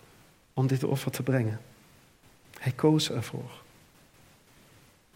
om 0.53 0.67
dit 0.67 0.83
offer 0.83 1.11
te 1.11 1.23
brengen. 1.23 1.61
Hij 2.59 2.71
koos 2.71 3.11
ervoor. 3.11 3.61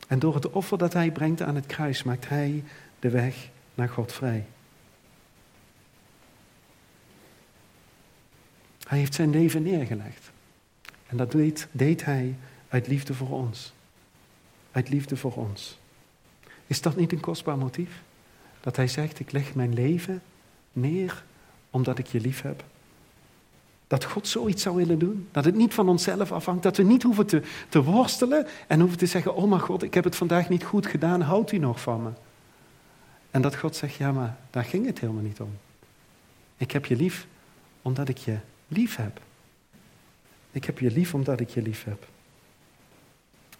En 0.08 0.19
door 0.19 0.36
het 0.36 0.49
offer 0.49 0.77
dat 0.77 0.93
hij 0.93 1.12
brengt 1.12 1.41
aan 1.41 1.56
het 1.56 1.65
kruis 1.65 2.04
maakt 2.04 2.30
hij 2.30 2.63
de 2.99 3.10
weg 3.10 3.49
naar 3.75 3.89
God 3.89 4.13
vrij. 4.13 4.45
Hij 8.88 8.97
heeft 8.97 9.13
zijn 9.13 9.30
leven 9.30 9.63
neergelegd. 9.63 10.32
En 11.08 11.17
dat 11.17 11.32
deed, 11.32 11.67
deed 11.71 12.06
hij 12.06 12.36
uit 12.69 12.88
liefde 12.88 13.13
voor 13.13 13.30
ons. 13.30 13.73
Uit 14.71 14.89
liefde 14.89 15.17
voor 15.17 15.34
ons. 15.34 15.80
Is 16.67 16.82
dat 16.82 16.95
niet 16.95 17.12
een 17.12 17.19
kostbaar 17.19 17.58
motief? 17.58 18.01
Dat 18.62 18.76
hij 18.76 18.88
zegt, 18.88 19.19
ik 19.19 19.32
leg 19.32 19.56
mijn 19.56 19.74
leven 19.74 20.21
neer 20.71 21.24
omdat 21.69 21.97
ik 21.97 22.08
je 22.08 22.19
lief 22.19 22.41
heb. 22.41 22.63
Dat 23.88 24.04
God 24.04 24.28
zoiets 24.28 24.63
zou 24.63 24.76
willen 24.76 25.00
doen. 25.00 25.28
Dat 25.32 25.45
het 25.45 25.56
niet 25.56 25.74
van 25.74 25.89
onszelf 25.89 26.32
afhangt. 26.32 26.63
Dat 26.63 26.78
we 26.78 26.84
niet 26.84 27.04
hoeven 27.04 27.26
te, 27.26 27.41
te 27.69 27.84
worstelen 27.84 28.47
en 28.67 28.80
hoeven 28.80 28.97
te 28.97 29.06
zeggen, 29.06 29.36
oh 29.36 29.50
mijn 29.50 29.62
God, 29.62 29.84
ik 29.84 29.93
heb 29.93 30.04
het 30.04 30.15
vandaag 30.15 30.50
niet 30.50 30.63
goed 30.63 30.86
gedaan, 30.86 31.21
houdt 31.21 31.52
u 31.52 31.58
nog 31.58 31.82
van 31.82 32.04
me? 32.04 32.10
En 33.32 33.41
dat 33.41 33.56
God 33.56 33.76
zegt, 33.76 33.95
ja 33.95 34.12
maar 34.12 34.38
daar 34.50 34.63
ging 34.63 34.86
het 34.86 35.00
helemaal 35.00 35.24
niet 35.24 35.39
om. 35.39 35.58
Ik 36.58 36.71
heb 36.71 36.86
je 36.86 36.95
lief 36.95 37.28
omdat 37.82 38.10
ik 38.10 38.17
je 38.17 38.38
lief 38.67 38.95
heb. 38.95 39.21
Ik 40.52 40.65
heb 40.65 40.80
je 40.80 40.91
lief 40.91 41.13
omdat 41.13 41.39
ik 41.39 41.50
je 41.50 41.62
lief 41.62 41.84
heb. 41.84 42.08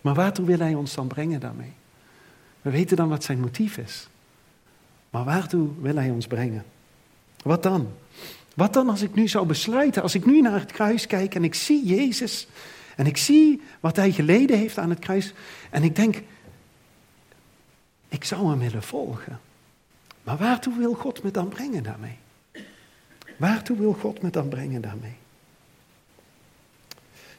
Maar 0.02 0.14
waartoe 0.14 0.46
wil 0.46 0.60
hij 0.60 0.74
ons 0.74 0.96
dan 0.96 1.08
brengen 1.08 1.40
daarmee? 1.40 1.74
We 2.62 2.70
weten 2.70 2.98
dan 2.98 3.10
wat 3.10 3.24
zijn 3.24 3.40
motief 3.40 3.78
is. 3.78 4.08
Maar 5.12 5.24
waartoe 5.24 5.70
wil 5.82 5.96
hij 5.96 6.10
ons 6.10 6.28
brengen? 6.28 6.66
Wat 7.44 7.64
dan? 7.64 7.88
Wat 8.54 8.74
dan 8.74 8.90
als 8.90 9.02
ik 9.02 9.14
nu 9.14 9.28
zou 9.28 9.46
besluiten, 9.46 10.02
als 10.02 10.16
ik 10.16 10.26
nu 10.26 10.42
naar 10.42 10.60
het 10.60 10.72
kruis 10.72 11.08
kijk 11.08 11.36
en 11.36 11.44
ik 11.44 11.54
zie 11.54 11.86
Jezus 11.86 12.48
en 12.96 13.06
ik 13.06 13.18
zie 13.18 13.62
wat 13.80 13.96
hij 13.96 14.12
geleden 14.12 14.58
heeft 14.58 14.78
aan 14.78 14.90
het 14.90 15.00
kruis 15.00 15.34
en 15.70 15.84
ik 15.84 15.96
denk, 15.96 16.22
ik 18.10 18.24
zou 18.24 18.50
hem 18.50 18.60
willen 18.60 18.84
volgen. 18.84 19.40
Maar 20.24 20.38
waartoe 20.38 20.78
wil 20.78 20.94
God 20.94 21.24
me 21.24 21.32
dan 21.32 21.48
brengen 21.48 21.84
daarmee? 21.84 22.18
Waartoe 23.38 23.78
wil 23.78 23.94
God 23.94 24.22
me 24.22 24.30
dan 24.30 24.48
brengen 24.48 24.82
daarmee? 24.82 25.16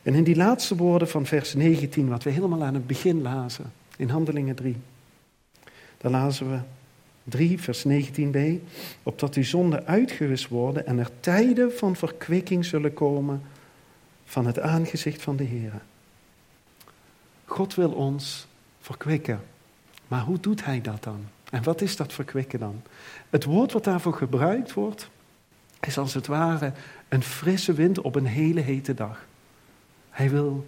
En 0.03 0.15
in 0.15 0.25
die 0.25 0.37
laatste 0.37 0.77
woorden 0.77 1.09
van 1.09 1.27
vers 1.27 1.55
19, 1.55 2.09
wat 2.09 2.23
we 2.23 2.31
helemaal 2.31 2.65
aan 2.65 2.75
het 2.75 2.87
begin 2.87 3.23
lazen, 3.23 3.73
in 3.97 4.09
Handelingen 4.09 4.55
3, 4.55 4.77
daar 5.99 6.11
lazen 6.11 6.51
we 6.51 6.59
3, 7.25 7.61
vers 7.61 7.85
19b, 7.89 8.39
opdat 9.03 9.35
uw 9.35 9.45
zonden 9.45 9.87
uitgewist 9.87 10.49
worden 10.49 10.87
en 10.87 10.99
er 10.99 11.11
tijden 11.21 11.73
van 11.73 11.97
verkwikking 11.97 12.65
zullen 12.65 12.95
komen 12.95 13.43
van 14.25 14.47
het 14.47 14.61
aangezicht 14.61 15.23
van 15.23 15.37
de 15.37 15.45
Heer. 15.45 15.73
God 17.45 17.75
wil 17.75 17.91
ons 17.91 18.47
verkwikken. 18.81 19.41
Maar 20.09 20.21
hoe 20.21 20.41
doet 20.41 20.65
hij 20.65 20.81
dat 20.81 21.03
dan? 21.03 21.25
En 21.51 21.63
wat 21.63 21.81
is 21.81 21.97
dat 21.97 22.13
verkwikken 22.13 22.59
dan? 22.59 22.83
Het 23.31 23.45
woord 23.45 23.73
wat 23.73 23.85
daarvoor 23.85 24.15
gebruikt 24.15 24.73
wordt, 24.73 25.11
is 25.81 25.99
als 25.99 26.15
het 26.15 26.27
ware 26.27 26.73
een 27.09 27.23
frisse 27.23 27.73
wind 27.73 28.01
op 28.01 28.15
een 28.15 28.27
hele 28.27 28.61
hete 28.61 28.95
dag. 28.95 29.27
Hij 30.11 30.31
wil 30.31 30.67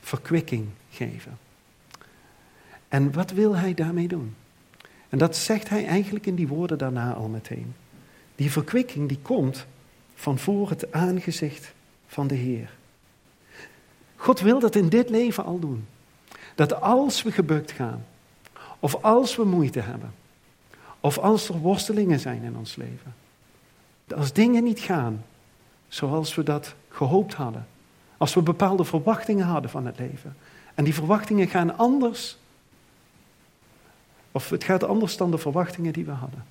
verkwikking 0.00 0.66
geven. 0.90 1.38
En 2.88 3.12
wat 3.12 3.30
wil 3.30 3.56
hij 3.56 3.74
daarmee 3.74 4.08
doen? 4.08 4.34
En 5.12 5.18
dat 5.18 5.36
zegt 5.36 5.68
hij 5.68 5.86
eigenlijk 5.86 6.26
in 6.26 6.34
die 6.34 6.48
woorden 6.48 6.78
daarna 6.78 7.12
al 7.12 7.28
meteen. 7.28 7.74
Die 8.34 8.50
verkwikking 8.50 9.08
die 9.08 9.18
komt 9.22 9.66
van 10.14 10.38
voor 10.38 10.68
het 10.68 10.92
aangezicht 10.92 11.72
van 12.06 12.26
de 12.26 12.34
Heer. 12.34 12.70
God 14.16 14.40
wil 14.40 14.60
dat 14.60 14.74
in 14.74 14.88
dit 14.88 15.10
leven 15.10 15.44
al 15.44 15.58
doen. 15.58 15.86
Dat 16.54 16.80
als 16.80 17.22
we 17.22 17.32
gebukt 17.32 17.70
gaan, 17.70 18.04
of 18.78 18.94
als 18.94 19.36
we 19.36 19.44
moeite 19.44 19.80
hebben, 19.80 20.14
of 21.00 21.18
als 21.18 21.48
er 21.48 21.58
worstelingen 21.58 22.20
zijn 22.20 22.42
in 22.42 22.56
ons 22.56 22.76
leven, 22.76 23.14
als 24.14 24.32
dingen 24.32 24.64
niet 24.64 24.80
gaan 24.80 25.24
zoals 25.88 26.34
we 26.34 26.42
dat 26.42 26.74
gehoopt 26.88 27.34
hadden, 27.34 27.66
als 28.16 28.34
we 28.34 28.42
bepaalde 28.42 28.84
verwachtingen 28.84 29.46
hadden 29.46 29.70
van 29.70 29.86
het 29.86 29.98
leven, 29.98 30.36
en 30.74 30.84
die 30.84 30.94
verwachtingen 30.94 31.48
gaan 31.48 31.78
anders 31.78 32.38
of 34.32 34.50
het 34.50 34.64
gaat 34.64 34.84
anders 34.84 35.16
dan 35.16 35.30
de 35.30 35.38
verwachtingen 35.38 35.92
die 35.92 36.04
we 36.04 36.10
hadden. 36.10 36.44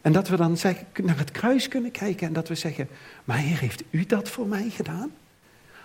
En 0.00 0.12
dat 0.12 0.28
we 0.28 0.36
dan 0.36 0.56
naar 1.02 1.18
het 1.18 1.30
kruis 1.30 1.68
kunnen 1.68 1.90
kijken 1.90 2.26
en 2.26 2.32
dat 2.32 2.48
we 2.48 2.54
zeggen, 2.54 2.88
maar 3.24 3.36
Heer, 3.36 3.58
heeft 3.58 3.82
u 3.90 4.06
dat 4.06 4.28
voor 4.28 4.46
mij 4.46 4.70
gedaan? 4.70 5.10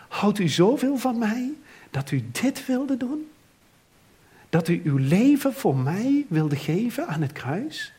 Houdt 0.07 0.39
u 0.39 0.47
zoveel 0.47 0.97
van 0.97 1.17
mij 1.17 1.53
dat 1.91 2.11
u 2.11 2.23
dit 2.31 2.65
wilde 2.65 2.97
doen? 2.97 3.29
Dat 4.49 4.67
u 4.67 4.81
uw 4.83 4.97
leven 4.97 5.53
voor 5.53 5.77
mij 5.77 6.25
wilde 6.27 6.55
geven 6.55 7.07
aan 7.07 7.21
het 7.21 7.31
kruis? 7.31 7.93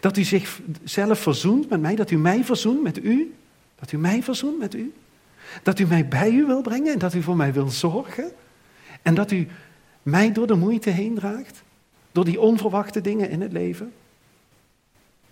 Dat 0.00 0.16
u 0.16 0.22
zichzelf 0.22 1.20
verzoent 1.20 1.68
met 1.68 1.80
mij, 1.80 1.94
dat 1.94 2.10
u 2.10 2.16
mij 2.16 2.44
verzoent 2.44 2.82
met 2.82 3.04
u? 3.04 3.34
Dat 3.78 3.92
u 3.92 3.98
mij 3.98 4.22
verzoent 4.22 4.58
met 4.58 4.74
u? 4.74 4.94
Dat 5.62 5.78
u 5.78 5.86
mij 5.86 6.08
bij 6.08 6.30
u 6.30 6.46
wil 6.46 6.62
brengen 6.62 6.92
en 6.92 6.98
dat 6.98 7.14
u 7.14 7.22
voor 7.22 7.36
mij 7.36 7.52
wil 7.52 7.68
zorgen? 7.68 8.32
En 9.02 9.14
dat 9.14 9.30
u 9.30 9.48
mij 10.02 10.32
door 10.32 10.46
de 10.46 10.54
moeite 10.54 10.90
heen 10.90 11.14
draagt? 11.14 11.62
Door 12.16 12.24
die 12.24 12.40
onverwachte 12.40 13.00
dingen 13.00 13.30
in 13.30 13.40
het 13.40 13.52
leven? 13.52 13.92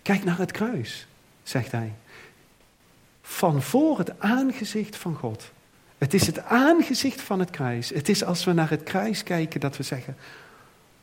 Kijk 0.01 0.23
naar 0.23 0.37
het 0.37 0.51
kruis, 0.51 1.07
zegt 1.43 1.71
hij. 1.71 1.93
Van 3.21 3.61
voor 3.61 3.97
het 3.97 4.19
aangezicht 4.19 4.95
van 4.95 5.15
God. 5.15 5.51
Het 5.97 6.13
is 6.13 6.27
het 6.27 6.43
aangezicht 6.43 7.21
van 7.21 7.39
het 7.39 7.49
kruis. 7.49 7.89
Het 7.89 8.09
is 8.09 8.23
als 8.23 8.45
we 8.45 8.53
naar 8.53 8.69
het 8.69 8.83
kruis 8.83 9.23
kijken 9.23 9.59
dat 9.59 9.77
we 9.77 9.83
zeggen: 9.83 10.15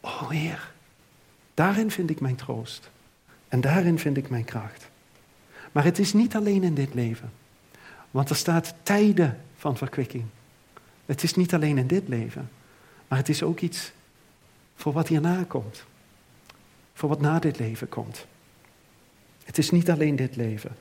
Oh 0.00 0.28
Heer, 0.30 0.72
daarin 1.54 1.90
vind 1.90 2.10
ik 2.10 2.20
mijn 2.20 2.36
troost. 2.36 2.90
En 3.48 3.60
daarin 3.60 3.98
vind 3.98 4.16
ik 4.16 4.30
mijn 4.30 4.44
kracht. 4.44 4.88
Maar 5.72 5.84
het 5.84 5.98
is 5.98 6.12
niet 6.12 6.36
alleen 6.36 6.62
in 6.62 6.74
dit 6.74 6.94
leven. 6.94 7.32
Want 8.10 8.30
er 8.30 8.36
staat 8.36 8.74
tijden 8.82 9.40
van 9.56 9.76
verkwikking. 9.76 10.24
Het 11.06 11.22
is 11.22 11.34
niet 11.34 11.54
alleen 11.54 11.78
in 11.78 11.86
dit 11.86 12.08
leven. 12.08 12.50
Maar 13.08 13.18
het 13.18 13.28
is 13.28 13.42
ook 13.42 13.60
iets 13.60 13.92
voor 14.74 14.92
wat 14.92 15.08
hierna 15.08 15.44
komt. 15.48 15.84
Voor 16.94 17.08
wat 17.08 17.20
na 17.20 17.38
dit 17.38 17.58
leven 17.58 17.88
komt. 17.88 18.26
Het 19.44 19.58
is 19.58 19.70
niet 19.70 19.90
alleen 19.90 20.16
dit 20.16 20.36
leven. 20.36 20.76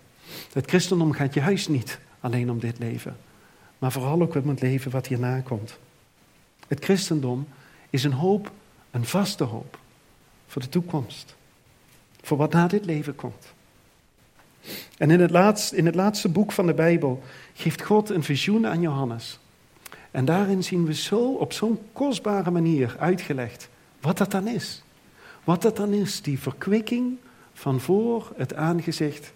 Het 0.54 0.68
christendom 0.68 1.12
gaat 1.12 1.34
juist 1.34 1.70
niet 1.70 2.00
alleen 2.20 2.52
om 2.52 2.60
dit 2.60 2.80
leven, 2.80 3.18
maar 3.78 3.92
vooral 3.92 4.22
ook 4.22 4.36
om 4.36 4.50
het 4.50 4.62
leven 4.62 4.92
wat 4.92 5.08
hierna 5.08 5.40
komt. 5.40 5.78
Het 6.68 6.84
christendom 6.84 7.48
is 7.90 8.04
een 8.04 8.14
hoop, 8.14 8.52
een 8.92 9.06
vaste 9.06 9.44
hoop 9.44 9.80
voor 10.48 10.62
de 10.62 10.70
toekomst. 10.70 11.36
Voor 12.22 12.38
wat 12.38 12.54
na 12.54 12.68
dit 12.68 12.86
leven 12.86 13.16
komt. 13.16 13.54
En 14.98 15.12
in 15.12 15.20
het, 15.20 15.32
laatste, 15.32 15.76
in 15.76 15.86
het 15.86 15.96
laatste 15.96 16.30
boek 16.30 16.52
van 16.52 16.66
de 16.66 16.74
Bijbel 16.74 17.24
geeft 17.54 17.82
God 17.82 18.10
een 18.10 18.24
visioen 18.24 18.68
aan 18.68 18.82
Johannes. 18.82 19.40
En 20.12 20.26
daarin 20.26 20.64
zien 20.64 20.86
we 20.86 20.94
zo 20.94 21.34
op 21.34 21.54
zo'n 21.54 21.80
kostbare 21.94 22.52
manier 22.52 22.96
uitgelegd 23.00 23.70
wat 24.02 24.18
dat 24.18 24.32
dan 24.32 24.48
is. 24.48 24.84
Wat 25.44 25.62
dat 25.62 25.76
dan 25.76 25.94
is, 25.94 26.22
die 26.22 26.40
verkwikking 26.40 27.18
van 27.54 27.80
voor 27.80 28.34
het 28.36 28.54
aangezicht 28.54 29.34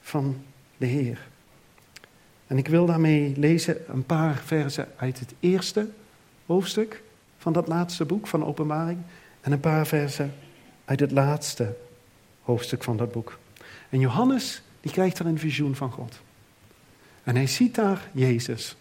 van 0.00 0.42
de 0.76 0.86
Heer. 0.86 1.26
En 2.46 2.58
ik 2.58 2.68
wil 2.68 2.86
daarmee 2.86 3.32
lezen 3.36 3.76
een 3.88 4.04
paar 4.04 4.36
versen 4.36 4.88
uit 4.96 5.20
het 5.20 5.34
eerste 5.40 5.88
hoofdstuk 6.46 7.02
van 7.38 7.52
dat 7.52 7.68
laatste 7.68 8.04
boek 8.04 8.26
van 8.26 8.44
Openbaring 8.44 8.98
en 9.40 9.52
een 9.52 9.60
paar 9.60 9.86
versen 9.86 10.34
uit 10.84 11.00
het 11.00 11.10
laatste 11.10 11.76
hoofdstuk 12.42 12.82
van 12.82 12.96
dat 12.96 13.12
boek. 13.12 13.38
En 13.88 14.00
Johannes, 14.00 14.62
die 14.80 14.92
krijgt 14.92 15.18
er 15.18 15.26
een 15.26 15.38
visioen 15.38 15.74
van 15.74 15.90
God. 15.90 16.20
En 17.22 17.36
hij 17.36 17.46
ziet 17.46 17.74
daar 17.74 18.10
Jezus. 18.12 18.76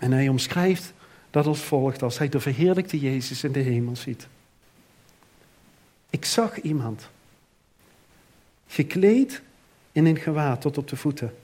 En 0.00 0.12
hij 0.12 0.28
omschrijft 0.28 0.92
dat 1.30 1.46
als 1.46 1.60
volgt, 1.60 2.02
als 2.02 2.18
hij 2.18 2.28
de 2.28 2.40
verheerlijkte 2.40 2.98
Jezus 2.98 3.44
in 3.44 3.52
de 3.52 3.60
hemel 3.60 3.96
ziet. 3.96 4.28
Ik 6.10 6.24
zag 6.24 6.60
iemand, 6.60 7.08
gekleed 8.66 9.42
in 9.92 10.06
een 10.06 10.16
gewaad 10.16 10.60
tot 10.60 10.78
op 10.78 10.88
de 10.88 10.96
voeten. 10.96 11.34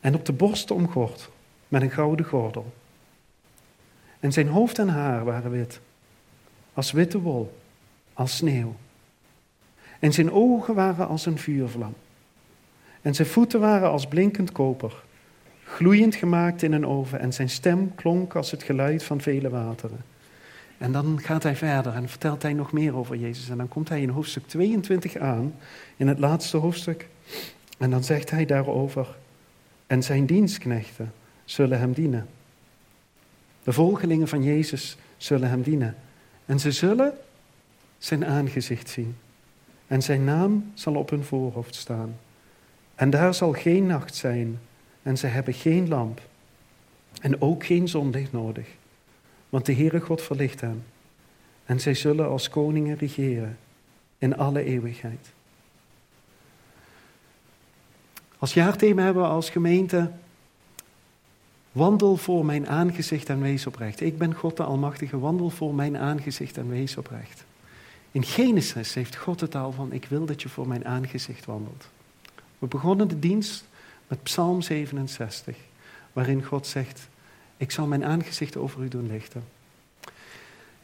En 0.00 0.14
op 0.14 0.24
de 0.24 0.32
borst 0.32 0.70
omgord 0.70 1.28
met 1.68 1.82
een 1.82 1.90
gouden 1.90 2.26
gordel. 2.26 2.72
En 4.20 4.32
zijn 4.32 4.48
hoofd 4.48 4.78
en 4.78 4.88
haar 4.88 5.24
waren 5.24 5.50
wit, 5.50 5.80
als 6.72 6.92
witte 6.92 7.20
wol, 7.20 7.58
als 8.12 8.36
sneeuw. 8.36 8.76
En 9.98 10.12
zijn 10.12 10.32
ogen 10.32 10.74
waren 10.74 11.08
als 11.08 11.26
een 11.26 11.38
vuurvlam. 11.38 11.94
En 13.02 13.14
zijn 13.14 13.28
voeten 13.28 13.60
waren 13.60 13.90
als 13.90 14.06
blinkend 14.06 14.52
koper, 14.52 15.02
gloeiend 15.64 16.14
gemaakt 16.14 16.62
in 16.62 16.72
een 16.72 16.86
oven. 16.86 17.20
En 17.20 17.32
zijn 17.32 17.50
stem 17.50 17.94
klonk 17.94 18.34
als 18.34 18.50
het 18.50 18.62
geluid 18.62 19.04
van 19.04 19.20
vele 19.20 19.48
wateren. 19.48 20.04
En 20.78 20.92
dan 20.92 21.20
gaat 21.22 21.42
hij 21.42 21.56
verder 21.56 21.94
en 21.94 22.08
vertelt 22.08 22.42
hij 22.42 22.52
nog 22.52 22.72
meer 22.72 22.96
over 22.96 23.16
Jezus. 23.16 23.48
En 23.48 23.56
dan 23.56 23.68
komt 23.68 23.88
hij 23.88 24.02
in 24.02 24.08
hoofdstuk 24.08 24.46
22 24.46 25.16
aan, 25.16 25.54
in 25.96 26.08
het 26.08 26.18
laatste 26.18 26.56
hoofdstuk. 26.56 27.08
En 27.78 27.90
dan 27.90 28.04
zegt 28.04 28.30
hij 28.30 28.44
daarover, 28.46 29.16
en 29.86 30.02
zijn 30.02 30.26
dienstknechten 30.26 31.12
zullen 31.44 31.78
hem 31.78 31.92
dienen. 31.92 32.26
De 33.62 33.72
volgelingen 33.72 34.28
van 34.28 34.42
Jezus 34.42 34.96
zullen 35.16 35.48
hem 35.48 35.62
dienen. 35.62 35.96
En 36.46 36.60
ze 36.60 36.72
zullen 36.72 37.12
zijn 37.98 38.26
aangezicht 38.26 38.88
zien. 38.88 39.16
En 39.86 40.02
zijn 40.02 40.24
naam 40.24 40.70
zal 40.74 40.94
op 40.94 41.10
hun 41.10 41.24
voorhoofd 41.24 41.74
staan. 41.74 42.16
En 42.94 43.10
daar 43.10 43.34
zal 43.34 43.52
geen 43.52 43.86
nacht 43.86 44.14
zijn. 44.14 44.58
En 45.02 45.18
ze 45.18 45.26
hebben 45.26 45.54
geen 45.54 45.88
lamp. 45.88 46.20
En 47.20 47.40
ook 47.40 47.64
geen 47.64 47.88
zonlicht 47.88 48.32
nodig. 48.32 48.66
Want 49.48 49.66
de 49.66 49.74
Heere 49.74 50.00
God 50.00 50.22
verlicht 50.22 50.60
hen. 50.60 50.84
En 51.64 51.80
zij 51.80 51.94
zullen 51.94 52.28
als 52.28 52.48
koningen 52.48 52.96
regeren 52.96 53.58
in 54.18 54.36
alle 54.36 54.64
eeuwigheid. 54.64 55.32
Als 58.38 58.54
jaarthema 58.54 59.02
hebben 59.02 59.22
we 59.22 59.28
als 59.28 59.50
gemeente 59.50 60.10
Wandel 61.72 62.16
voor 62.16 62.44
mijn 62.44 62.68
aangezicht 62.68 63.28
en 63.28 63.40
wees 63.40 63.66
oprecht. 63.66 64.00
Ik 64.00 64.18
ben 64.18 64.34
God 64.34 64.56
de 64.56 64.62
Almachtige, 64.62 65.18
wandel 65.18 65.50
voor 65.50 65.74
mijn 65.74 65.96
aangezicht 65.96 66.56
en 66.56 66.68
wees 66.68 66.96
oprecht. 66.96 67.44
In 68.12 68.22
Genesis 68.22 68.94
heeft 68.94 69.16
God 69.16 69.40
het 69.40 69.54
al 69.54 69.72
van, 69.72 69.92
ik 69.92 70.04
wil 70.04 70.24
dat 70.24 70.42
je 70.42 70.48
voor 70.48 70.68
mijn 70.68 70.86
aangezicht 70.86 71.44
wandelt. 71.44 71.88
We 72.58 72.66
begonnen 72.66 73.08
de 73.08 73.18
dienst 73.18 73.64
met 74.08 74.22
Psalm 74.22 74.62
67, 74.62 75.56
waarin 76.12 76.44
God 76.44 76.66
zegt, 76.66 77.08
ik 77.58 77.70
zal 77.70 77.86
mijn 77.86 78.04
aangezicht 78.04 78.56
over 78.56 78.82
u 78.82 78.88
doen 78.88 79.06
lichten. 79.06 79.44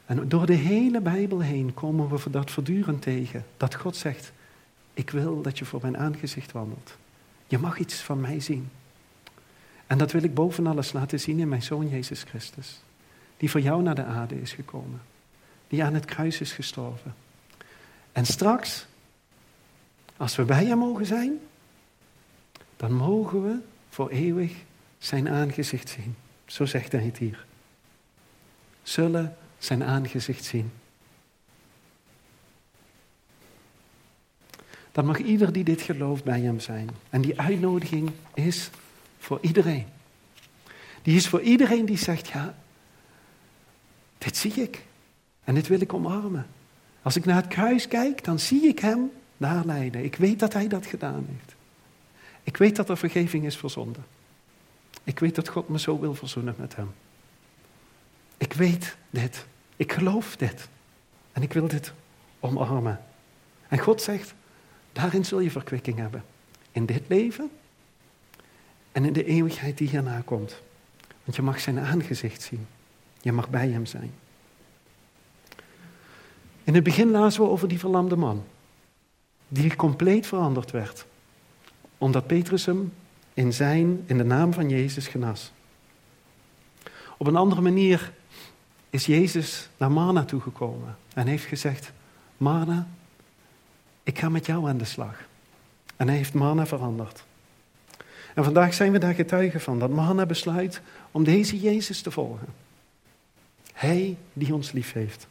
En 0.07 0.29
door 0.29 0.47
de 0.47 0.55
hele 0.55 1.01
Bijbel 1.01 1.41
heen 1.41 1.75
komen 1.75 2.09
we 2.09 2.31
dat 2.31 2.51
voortdurend 2.51 3.03
tegen. 3.03 3.45
Dat 3.57 3.75
God 3.75 3.97
zegt, 3.97 4.33
ik 4.95 5.11
wil 5.11 5.43
dat 5.43 5.59
je 5.59 5.65
voor 5.65 5.81
mijn 5.83 5.99
aangezicht 5.99 6.53
wandelt. 6.53 6.97
Je 7.47 7.59
mag 7.59 7.79
iets 7.79 7.95
van 7.95 8.21
mij 8.21 8.41
zien. 8.41 8.69
En 9.87 9.99
dat 9.99 10.13
wil 10.13 10.23
ik 10.23 10.35
boven 10.35 10.67
alles 10.67 10.93
laten 10.93 11.21
zien 11.21 11.39
in 11.39 11.49
mijn 11.49 11.63
Zoon 11.63 11.89
Jezus 11.89 12.23
Christus. 12.23 12.81
Die 13.37 13.51
voor 13.51 13.61
jou 13.61 13.83
naar 13.83 13.95
de 13.95 14.05
aarde 14.05 14.41
is 14.41 14.53
gekomen. 14.53 15.03
Die 15.69 15.85
aan 15.85 15.95
het 15.95 16.05
kruis 16.05 16.41
is 16.41 16.53
gestorven. 16.53 17.15
En 18.13 18.27
straks, 18.27 18.87
als 20.17 20.37
we 20.37 20.45
bij 20.45 20.65
hem 20.65 20.79
mogen 20.79 21.07
zijn, 21.07 21.39
dan 22.77 22.93
mogen 22.93 23.43
we 23.43 23.59
voor 23.89 24.11
eeuwig 24.11 24.53
zijn 24.99 25.29
aangezicht 25.29 25.89
zien. 25.89 26.15
Zo 26.47 26.65
zegt 26.65 26.93
hij 26.93 27.03
het 27.03 27.19
hier. 27.19 27.47
Zullen 28.83 29.37
zijn 29.59 29.85
aangezicht 29.85 30.45
zien. 30.45 30.73
Dan 34.93 35.07
mag 35.07 35.19
ieder 35.19 35.53
die 35.53 35.65
dit 35.65 35.83
gelooft 35.83 36.25
bij 36.25 36.41
hem 36.41 36.61
zijn. 36.61 36.91
En 37.11 37.21
die 37.21 37.41
uitnodiging 37.41 38.11
is 38.35 38.71
voor 39.19 39.39
iedereen. 39.41 39.87
Die 41.03 41.17
is 41.17 41.29
voor 41.29 41.41
iedereen 41.41 41.87
die 41.87 41.99
zegt, 41.99 42.29
ja, 42.29 42.55
dit 44.19 44.37
zie 44.37 44.53
ik. 44.53 44.85
En 45.45 45.55
dit 45.55 45.67
wil 45.67 45.81
ik 45.81 45.93
omarmen. 45.93 46.47
Als 47.03 47.17
ik 47.17 47.25
naar 47.25 47.37
het 47.37 47.47
kruis 47.47 47.89
kijk, 47.89 48.25
dan 48.25 48.39
zie 48.39 48.67
ik 48.67 48.79
hem 48.79 49.11
daar 49.37 49.65
lijden. 49.65 50.05
Ik 50.05 50.17
weet 50.17 50.39
dat 50.39 50.53
hij 50.53 50.69
dat 50.69 50.87
gedaan 50.87 51.27
heeft. 51.31 51.55
Ik 52.43 52.57
weet 52.57 52.77
dat 52.77 52.89
er 52.89 52.97
vergeving 52.97 53.45
is 53.45 53.57
voor 53.57 53.71
zonde. 53.71 53.99
Ik 55.05 55.19
weet 55.19 55.35
dat 55.35 55.49
God 55.49 55.69
me 55.69 55.79
zo 55.79 56.01
wil 56.01 56.15
verzoenen 56.15 56.55
met 56.59 56.77
hem. 56.77 56.93
Ik 58.37 58.53
weet 58.53 58.97
dit. 59.11 59.47
Ik 59.77 59.93
geloof 59.93 60.37
dit. 60.37 60.69
En 61.33 61.43
ik 61.43 61.53
wil 61.53 61.69
dit 61.69 61.93
omarmen. 62.41 63.05
En 63.69 63.79
God 63.79 64.03
zegt, 64.03 64.35
daarin 64.93 65.25
zul 65.25 65.41
je 65.41 65.51
verkwikking 65.51 65.99
hebben. 65.99 66.25
In 66.73 66.87
dit 66.87 67.03
leven 67.07 67.51
en 68.93 69.05
in 69.05 69.13
de 69.13 69.25
eeuwigheid 69.25 69.79
die 69.79 69.89
hierna 69.89 70.23
komt. 70.25 70.61
Want 71.25 71.37
je 71.37 71.43
mag 71.43 71.61
zijn 71.61 71.79
aangezicht 71.79 72.43
zien. 72.43 72.67
Je 73.21 73.33
mag 73.33 73.49
bij 73.49 73.69
hem 73.69 73.87
zijn. 73.87 74.15
In 76.65 76.75
het 76.75 76.85
begin 76.85 77.11
lazen 77.11 77.43
we 77.43 77.49
over 77.49 77.69
die 77.69 77.79
verlamde 77.79 78.17
man. 78.17 78.45
Die 79.49 79.77
compleet 79.77 80.27
veranderd 80.27 80.71
werd. 80.71 81.07
Omdat 81.99 82.27
Petrus 82.27 82.67
hem 82.67 82.93
in, 83.35 83.53
zijn, 83.53 84.03
in 84.07 84.19
de 84.19 84.25
naam 84.25 84.53
van 84.53 84.69
Jezus 84.69 85.07
genas. 85.09 85.53
Op 87.17 87.27
een 87.27 87.37
andere 87.37 87.61
manier 87.61 88.13
is 88.91 89.07
Jezus 89.07 89.69
naar 89.77 89.91
Marna 89.91 90.25
toegekomen. 90.25 90.97
En 91.15 91.27
heeft 91.27 91.45
gezegd, 91.45 91.93
Marna, 92.37 92.89
ik 94.03 94.19
ga 94.19 94.29
met 94.29 94.47
jou 94.47 94.69
aan 94.69 94.79
de 94.79 94.85
slag. 94.85 95.17
En 95.97 96.09
hij 96.09 96.17
heeft 96.17 96.35
Marna 96.35 96.67
veranderd. 96.67 97.25
En 98.35 98.45
vandaag 98.45 98.75
zijn 98.75 98.93
we 98.93 98.99
daar 98.99 99.15
getuigen 99.15 99.61
van, 99.61 99.79
dat 99.79 99.91
Marna 99.91 100.27
besluit 100.27 100.81
om 101.11 101.25
deze 101.25 101.61
Jezus 101.61 102.03
te 102.03 102.11
volgen. 102.11 102.49
Hij 103.73 104.17
die 104.33 104.55
ons 104.55 104.73
lief 104.73 104.93
heeft. 104.93 105.27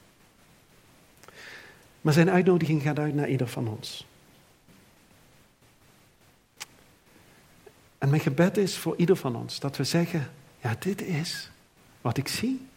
Maar 2.02 2.14
zijn 2.14 2.30
uitnodiging 2.30 2.82
gaat 2.82 3.00
uit 3.00 3.14
naar 3.14 3.30
ieder 3.30 3.48
van 3.48 3.68
ons. 3.68 4.06
En 8.04 8.10
mijn 8.10 8.22
gebed 8.22 8.58
is 8.58 8.78
voor 8.78 8.96
ieder 8.98 9.16
van 9.16 9.36
ons 9.36 9.60
dat 9.60 9.78
we 9.78 9.84
zeggen, 9.84 10.32
ja 10.62 10.76
dit 10.80 11.02
is 11.02 11.52
wat 12.02 12.18
ik 12.18 12.28
zie 12.28 12.68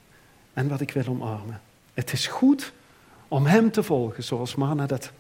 en 0.53 0.69
wat 0.69 0.81
ik 0.81 0.91
wil 0.91 1.07
omarmen. 1.07 1.61
Het 1.95 2.13
is 2.13 2.27
goed 2.27 2.73
om 3.29 3.47
Hem 3.47 3.71
te 3.71 3.83
volgen, 3.83 4.25
zoals 4.25 4.55
Marna 4.55 4.87
dat 4.87 5.13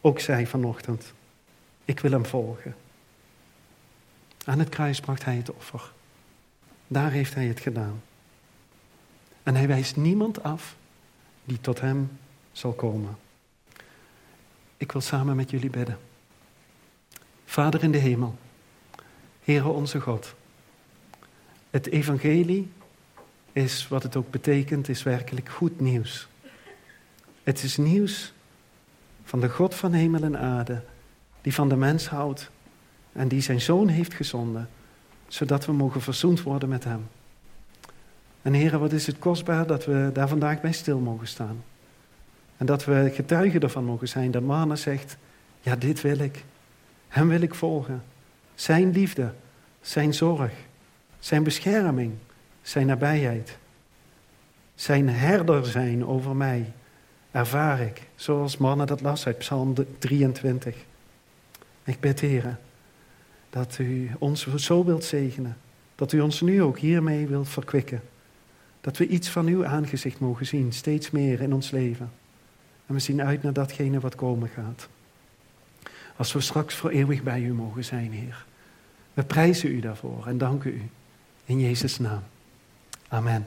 ook 0.00 0.20
zei 0.20 0.46
vanochtend. 0.46 1.12
Ik 1.84 2.00
wil 2.00 2.10
Hem 2.10 2.26
volgen. 2.26 2.74
Aan 4.44 4.58
het 4.58 4.68
kruis 4.68 5.00
bracht 5.00 5.24
Hij 5.24 5.36
het 5.36 5.52
offer. 5.52 5.92
Daar 6.86 7.10
heeft 7.10 7.34
Hij 7.34 7.46
het 7.46 7.60
gedaan. 7.60 8.02
En 9.42 9.56
Hij 9.56 9.66
wijst 9.66 9.96
niemand 9.96 10.42
af 10.42 10.76
die 11.44 11.60
tot 11.60 11.80
Hem 11.80 12.18
zal 12.52 12.72
komen. 12.72 13.16
Ik 14.76 14.92
wil 14.92 15.00
samen 15.00 15.36
met 15.36 15.50
jullie 15.50 15.70
bidden. 15.70 15.98
Vader 17.44 17.82
in 17.82 17.92
de 17.92 17.98
hemel, 17.98 18.38
Heere 19.44 19.68
onze 19.68 20.00
God, 20.00 20.34
het 21.70 21.86
evangelie 21.86 22.70
is 23.52 23.88
wat 23.88 24.02
het 24.02 24.16
ook 24.16 24.30
betekent, 24.30 24.88
is 24.88 25.02
werkelijk 25.02 25.48
goed 25.48 25.80
nieuws. 25.80 26.28
Het 27.42 27.62
is 27.62 27.76
nieuws 27.76 28.32
van 29.24 29.40
de 29.40 29.48
God 29.48 29.74
van 29.74 29.92
hemel 29.92 30.22
en 30.22 30.38
aarde, 30.38 30.82
die 31.40 31.54
van 31.54 31.68
de 31.68 31.76
mens 31.76 32.06
houdt 32.06 32.50
en 33.12 33.28
die 33.28 33.40
zijn 33.40 33.60
zoon 33.60 33.88
heeft 33.88 34.14
gezonden, 34.14 34.68
zodat 35.28 35.66
we 35.66 35.72
mogen 35.72 36.00
verzoend 36.00 36.42
worden 36.42 36.68
met 36.68 36.84
hem. 36.84 37.08
En 38.42 38.52
heren, 38.52 38.80
wat 38.80 38.92
is 38.92 39.06
het 39.06 39.18
kostbaar 39.18 39.66
dat 39.66 39.84
we 39.84 40.10
daar 40.12 40.28
vandaag 40.28 40.60
bij 40.60 40.72
stil 40.72 40.98
mogen 40.98 41.28
staan. 41.28 41.64
En 42.56 42.66
dat 42.66 42.84
we 42.84 43.10
getuigen 43.14 43.60
ervan 43.60 43.84
mogen 43.84 44.08
zijn 44.08 44.30
dat 44.30 44.42
Mana 44.42 44.76
zegt, 44.76 45.16
ja 45.60 45.76
dit 45.76 46.00
wil 46.00 46.18
ik. 46.18 46.44
Hem 47.08 47.28
wil 47.28 47.40
ik 47.40 47.54
volgen. 47.54 48.02
Zijn 48.62 48.92
liefde, 48.92 49.32
zijn 49.80 50.14
zorg, 50.14 50.52
zijn 51.18 51.42
bescherming, 51.42 52.12
zijn 52.60 52.86
nabijheid. 52.86 53.58
Zijn 54.74 55.08
herder 55.08 55.66
zijn 55.66 56.06
over 56.06 56.36
mij 56.36 56.72
ervaar 57.30 57.80
ik, 57.80 58.02
zoals 58.14 58.56
mannen 58.56 58.86
dat 58.86 59.00
las 59.00 59.26
uit 59.26 59.38
Psalm 59.38 59.74
23. 59.98 60.76
Ik 61.84 62.00
bid, 62.00 62.20
heren, 62.20 62.58
dat 63.50 63.78
u 63.78 64.10
ons 64.18 64.54
zo 64.54 64.84
wilt 64.84 65.04
zegenen, 65.04 65.56
dat 65.94 66.12
u 66.12 66.20
ons 66.20 66.40
nu 66.40 66.62
ook 66.62 66.78
hiermee 66.78 67.26
wilt 67.26 67.48
verkwikken. 67.48 68.02
Dat 68.80 68.96
we 68.96 69.06
iets 69.06 69.28
van 69.28 69.46
uw 69.46 69.66
aangezicht 69.66 70.18
mogen 70.18 70.46
zien, 70.46 70.72
steeds 70.72 71.10
meer 71.10 71.40
in 71.40 71.52
ons 71.52 71.70
leven. 71.70 72.10
En 72.86 72.94
we 72.94 73.00
zien 73.00 73.22
uit 73.22 73.42
naar 73.42 73.52
datgene 73.52 74.00
wat 74.00 74.14
komen 74.14 74.48
gaat. 74.48 74.88
Als 76.16 76.32
we 76.32 76.40
straks 76.40 76.74
voor 76.74 76.90
eeuwig 76.90 77.22
bij 77.22 77.40
u 77.40 77.52
mogen 77.52 77.84
zijn, 77.84 78.12
Heer. 78.12 78.50
We 79.14 79.22
prijzen 79.22 79.70
u 79.70 79.80
daarvoor 79.80 80.26
en 80.26 80.38
danken 80.38 80.74
u. 80.74 80.82
In 81.44 81.60
Jezus' 81.60 81.98
naam. 81.98 82.22
Amen. 83.08 83.46